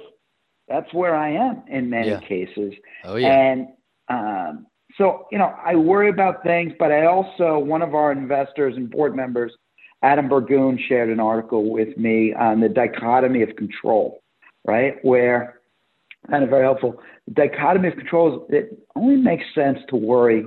[0.68, 2.20] that's where I am in many yeah.
[2.20, 2.74] cases.
[3.04, 3.28] Oh, yeah.
[3.28, 3.68] And
[4.10, 4.68] um,
[4.98, 8.90] so, you know, I worry about things, but I also, one of our investors and
[8.90, 9.54] board members,
[10.04, 14.22] Adam Burgoon, shared an article with me on the dichotomy of control,
[14.66, 14.96] right?
[15.04, 15.62] Where,
[16.30, 20.46] kind of very helpful, the dichotomy of control is it only makes sense to worry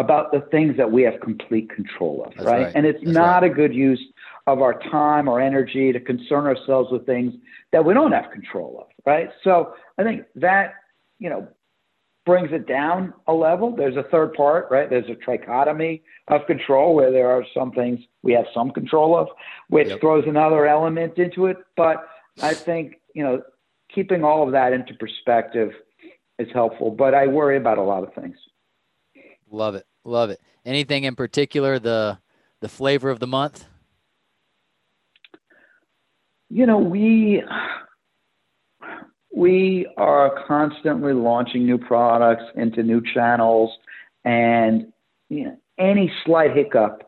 [0.00, 2.64] about the things that we have complete control of, right?
[2.64, 2.72] right?
[2.74, 3.50] And it's That's not right.
[3.50, 4.02] a good use
[4.46, 7.34] of our time or energy to concern ourselves with things
[7.72, 9.28] that we don't have control of, right?
[9.44, 10.74] So I think that,
[11.18, 11.46] you know,
[12.24, 13.76] brings it down a level.
[13.76, 14.88] There's a third part, right?
[14.88, 19.28] There's a trichotomy of control where there are some things we have some control of,
[19.68, 20.00] which yep.
[20.00, 21.58] throws another element into it.
[21.76, 22.08] But
[22.42, 23.42] I think, you know,
[23.94, 25.72] keeping all of that into perspective
[26.38, 26.90] is helpful.
[26.90, 28.36] But I worry about a lot of things.
[29.50, 29.86] Love it.
[30.04, 30.40] Love it.
[30.64, 32.18] Anything in particular, the
[32.60, 33.66] the flavor of the month?
[36.48, 37.42] You know, we
[39.34, 43.70] we are constantly launching new products into new channels,
[44.24, 44.92] and
[45.28, 47.02] you know, any slight hiccup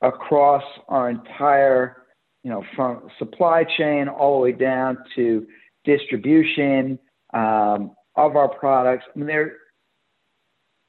[0.00, 2.04] across our entire,
[2.44, 5.46] you know, from supply chain all the way down to
[5.84, 6.98] distribution
[7.34, 9.04] um, of our products.
[9.14, 9.56] I mean, there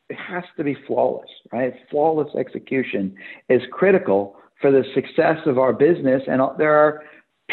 [0.09, 1.73] it has to be flawless, right?
[1.89, 3.15] Flawless execution
[3.47, 7.03] is critical for the success of our business, and there are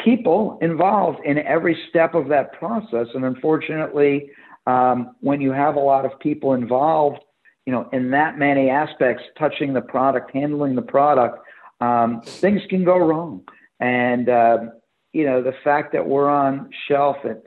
[0.03, 3.07] people involved in every step of that process.
[3.15, 4.31] And unfortunately,
[4.67, 7.21] um, when you have a lot of people involved,
[7.67, 11.39] you know, in that many aspects, touching the product, handling the product,
[11.81, 13.43] um, things can go wrong.
[13.81, 14.59] And uh,
[15.13, 17.43] you know, the fact that we're on shelf at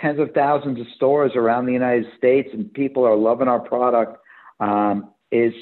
[0.00, 4.19] tens of thousands of stores around the United States and people are loving our product
[4.60, 5.52] um, is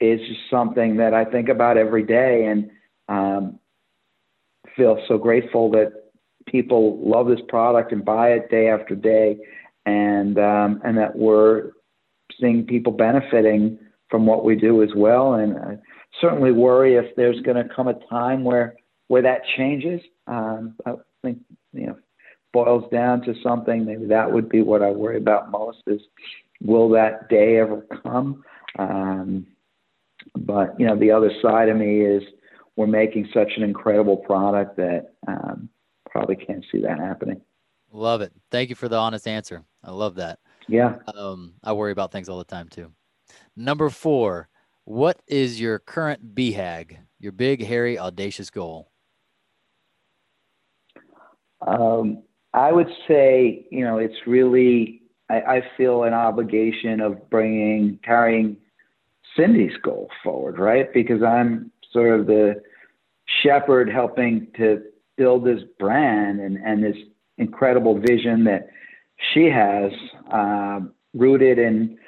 [0.00, 2.46] is just something that I think about every day.
[2.46, 2.70] And
[3.08, 3.58] um,
[4.76, 5.92] feel so grateful that
[6.46, 9.38] people love this product and buy it day after day,
[9.84, 11.72] and um, and that we're
[12.40, 15.34] seeing people benefiting from what we do as well.
[15.34, 15.78] And I
[16.20, 18.74] certainly worry if there's going to come a time where
[19.08, 20.00] where that changes.
[20.26, 21.38] Um, I think
[21.72, 21.96] you know
[22.52, 23.84] boils down to something.
[23.84, 26.00] Maybe that would be what I worry about most: is
[26.62, 28.44] will that day ever come?
[28.78, 29.46] Um,
[30.34, 32.22] but you know, the other side of me is
[32.76, 35.68] we're making such an incredible product that um,
[36.10, 37.40] probably can't see that happening.
[37.92, 38.32] Love it.
[38.50, 39.64] Thank you for the honest answer.
[39.82, 40.38] I love that.
[40.68, 40.96] Yeah.
[41.14, 42.92] Um, I worry about things all the time too.
[43.56, 44.48] Number four,
[44.84, 48.90] what is your current BHAG, your big, hairy, audacious goal?
[51.66, 57.98] Um, I would say, you know, it's really, I, I feel an obligation of bringing,
[58.04, 58.56] carrying
[59.36, 60.92] Cindy's goal forward, right?
[60.92, 62.62] Because I'm sort of the
[63.42, 64.82] shepherd helping to
[65.16, 66.96] build this brand and, and this
[67.38, 68.68] incredible vision that
[69.32, 69.92] she has
[70.32, 70.80] uh,
[71.14, 71.98] rooted in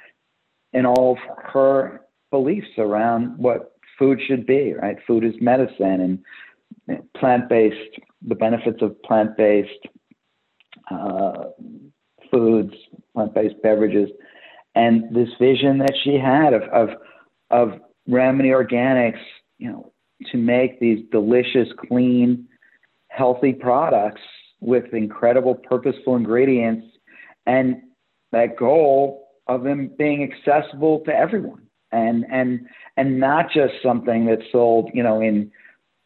[0.75, 6.23] in all of her beliefs around what food should be right food is medicine
[6.89, 9.89] and plant-based the benefits of plant-based
[10.91, 11.45] uh,
[12.31, 12.75] foods
[13.19, 14.09] plant-based beverages.
[14.75, 16.89] And this vision that she had of of,
[17.51, 19.19] of remedy organics
[19.59, 19.93] you know,
[20.31, 22.49] to make these delicious, clean,
[23.09, 24.23] healthy products
[24.61, 26.87] with incredible, purposeful ingredients,
[27.47, 27.83] and
[28.33, 31.63] that goal of them being accessible to everyone,
[31.93, 32.67] and and
[32.97, 35.51] and not just something that's sold, you know, in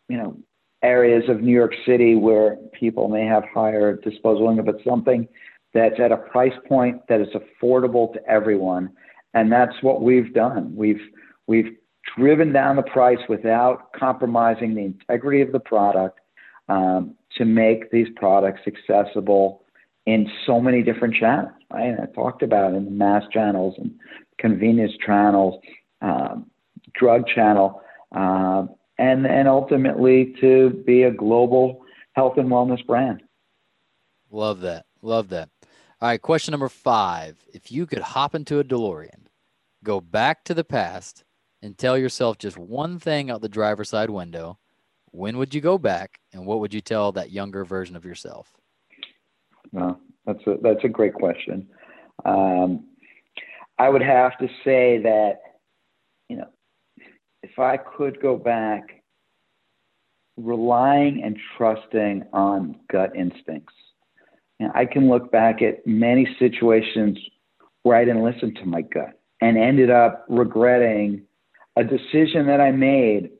[0.08, 0.36] you know
[0.82, 5.28] areas of New York City where people may have higher disposable income, but something
[5.74, 8.90] that's at a price point that is affordable to everyone.
[9.34, 10.74] And that's what we've done.
[10.76, 11.00] We've
[11.46, 11.76] we've
[12.16, 16.20] driven down the price without compromising the integrity of the product
[16.68, 19.62] um, to make these products accessible
[20.04, 21.52] in so many different channels.
[21.72, 21.94] Right?
[22.00, 23.94] I talked about in the mass channels and
[24.38, 25.62] convenience channels,
[26.02, 26.50] um,
[26.94, 27.80] drug channel,
[28.14, 28.66] uh,
[28.98, 33.22] and and ultimately to be a global health and wellness brand.
[34.30, 34.84] Love that.
[35.02, 35.48] Love that.
[36.02, 37.36] All right, question number five.
[37.54, 39.26] If you could hop into a DeLorean,
[39.84, 41.22] go back to the past,
[41.62, 44.58] and tell yourself just one thing out the driver's side window,
[45.12, 48.52] when would you go back and what would you tell that younger version of yourself?
[49.70, 51.68] Well, that's a, that's a great question.
[52.24, 52.88] Um,
[53.78, 55.34] I would have to say that,
[56.28, 56.48] you know,
[57.44, 59.04] if I could go back,
[60.36, 63.74] relying and trusting on gut instincts.
[64.60, 67.18] And I can look back at many situations
[67.82, 71.22] where I didn't listen to my gut and ended up regretting
[71.76, 73.30] a decision that I made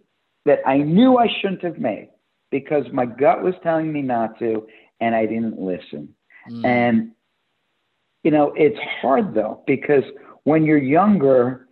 [0.44, 2.08] that I knew I shouldn't have made
[2.50, 4.66] because my gut was telling me not to
[5.00, 6.14] and I didn't listen.
[6.50, 6.64] Mm.
[6.64, 7.12] And,
[8.24, 10.04] you know, it's hard though, because
[10.44, 11.68] when you're younger,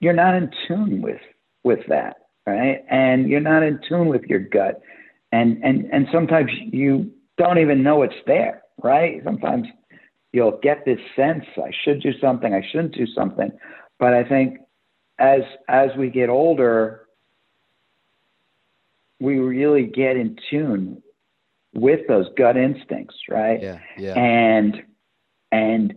[0.00, 1.20] you're not in tune with,
[1.64, 2.16] with that,
[2.46, 2.84] right?
[2.90, 4.80] And you're not in tune with your gut.
[5.30, 9.20] And, and, and sometimes you don't even know it's there, right?
[9.24, 9.66] Sometimes
[10.32, 13.50] you'll get this sense I should do something, I shouldn't do something.
[13.98, 14.58] But I think
[15.18, 17.06] as as we get older,
[19.20, 21.02] we really get in tune
[21.74, 23.62] with those gut instincts, right?
[23.62, 24.14] Yeah, yeah.
[24.14, 24.82] And
[25.50, 25.94] and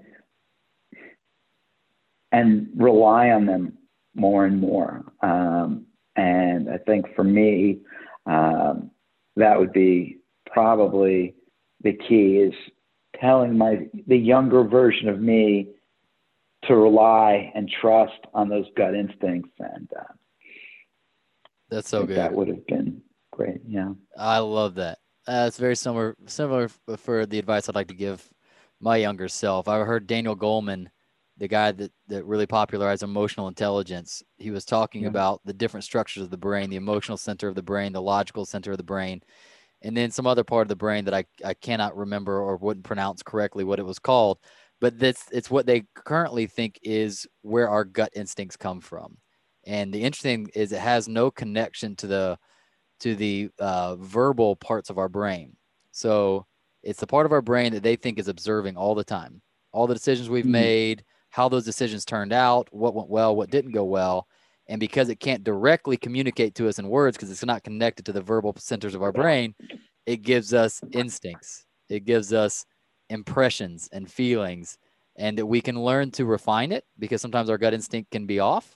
[2.32, 3.78] and rely on them
[4.14, 5.04] more and more.
[5.22, 7.80] Um, and I think for me,
[8.26, 8.92] um,
[9.36, 11.35] that would be probably
[11.86, 12.54] the key is
[13.22, 15.70] telling my the younger version of me
[16.64, 20.14] to rely and trust on those gut instincts and uh,
[21.70, 23.92] that's so good that would have been great yeah.
[24.18, 24.98] I love that.
[25.28, 28.28] Uh, it's very similar similar for the advice i'd like to give
[28.82, 29.68] my younger self.
[29.68, 30.88] I heard daniel goleman
[31.38, 34.24] the guy that, that really popularized emotional intelligence.
[34.38, 35.10] He was talking yeah.
[35.10, 38.46] about the different structures of the brain the emotional center of the brain the logical
[38.46, 39.22] center of the brain
[39.86, 42.86] and then some other part of the brain that I, I cannot remember or wouldn't
[42.86, 44.40] pronounce correctly what it was called
[44.82, 49.18] but that's it's what they currently think is where our gut instincts come from.
[49.66, 52.38] And the interesting is it has no connection to the
[53.00, 55.56] to the uh, verbal parts of our brain.
[55.92, 56.46] So
[56.84, 59.88] it's the part of our brain that they think is observing all the time, all
[59.88, 60.52] the decisions we've mm-hmm.
[60.52, 64.28] made, how those decisions turned out, what went well, what didn't go well.
[64.68, 68.12] And because it can't directly communicate to us in words because it's not connected to
[68.12, 69.54] the verbal centers of our brain,
[70.06, 71.66] it gives us instincts.
[71.88, 72.66] It gives us
[73.10, 74.78] impressions and feelings
[75.18, 78.40] and that we can learn to refine it because sometimes our gut instinct can be
[78.40, 78.76] off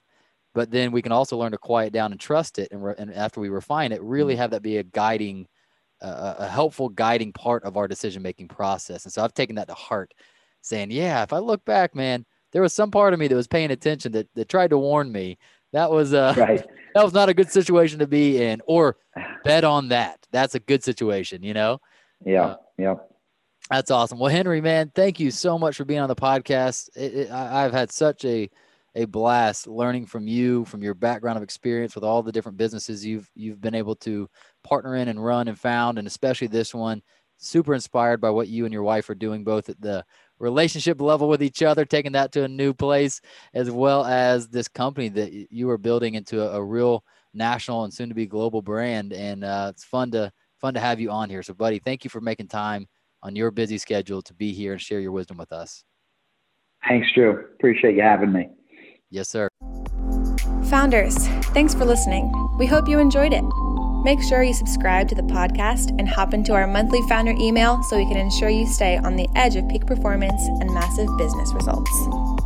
[0.53, 3.13] but then we can also learn to quiet down and trust it and, re- and
[3.13, 4.41] after we refine it really mm-hmm.
[4.41, 5.47] have that be a guiding
[6.01, 9.67] uh, a helpful guiding part of our decision making process and so i've taken that
[9.67, 10.13] to heart
[10.61, 13.47] saying yeah if i look back man there was some part of me that was
[13.47, 15.37] paying attention that, that tried to warn me
[15.73, 16.65] that was uh right.
[16.95, 18.97] that was not a good situation to be in or
[19.43, 21.79] bet on that that's a good situation you know
[22.25, 22.95] yeah uh, yeah
[23.69, 24.17] that's awesome.
[24.17, 26.89] Well, Henry, man, thank you so much for being on the podcast.
[26.95, 28.49] It, it, I, I've had such a
[28.95, 33.05] a blast learning from you, from your background of experience with all the different businesses
[33.05, 34.27] you've you've been able to
[34.63, 37.01] partner in and run and found, and especially this one.
[37.41, 40.03] Super inspired by what you and your wife are doing, both at the
[40.39, 43.21] relationship level with each other, taking that to a new place,
[43.53, 47.03] as well as this company that you are building into a, a real
[47.33, 49.13] national and soon to be global brand.
[49.13, 51.43] And uh, it's fun to fun to have you on here.
[51.43, 52.87] So, buddy, thank you for making time
[53.21, 55.83] on your busy schedule to be here and share your wisdom with us.
[56.87, 57.31] Thanks, Drew.
[57.31, 58.49] Appreciate you having me.
[59.09, 59.49] Yes, sir.
[60.65, 62.31] Founders, thanks for listening.
[62.57, 63.43] We hope you enjoyed it.
[64.03, 67.97] Make sure you subscribe to the podcast and hop into our monthly founder email so
[67.97, 72.38] we can ensure you stay on the edge of peak performance and massive business results.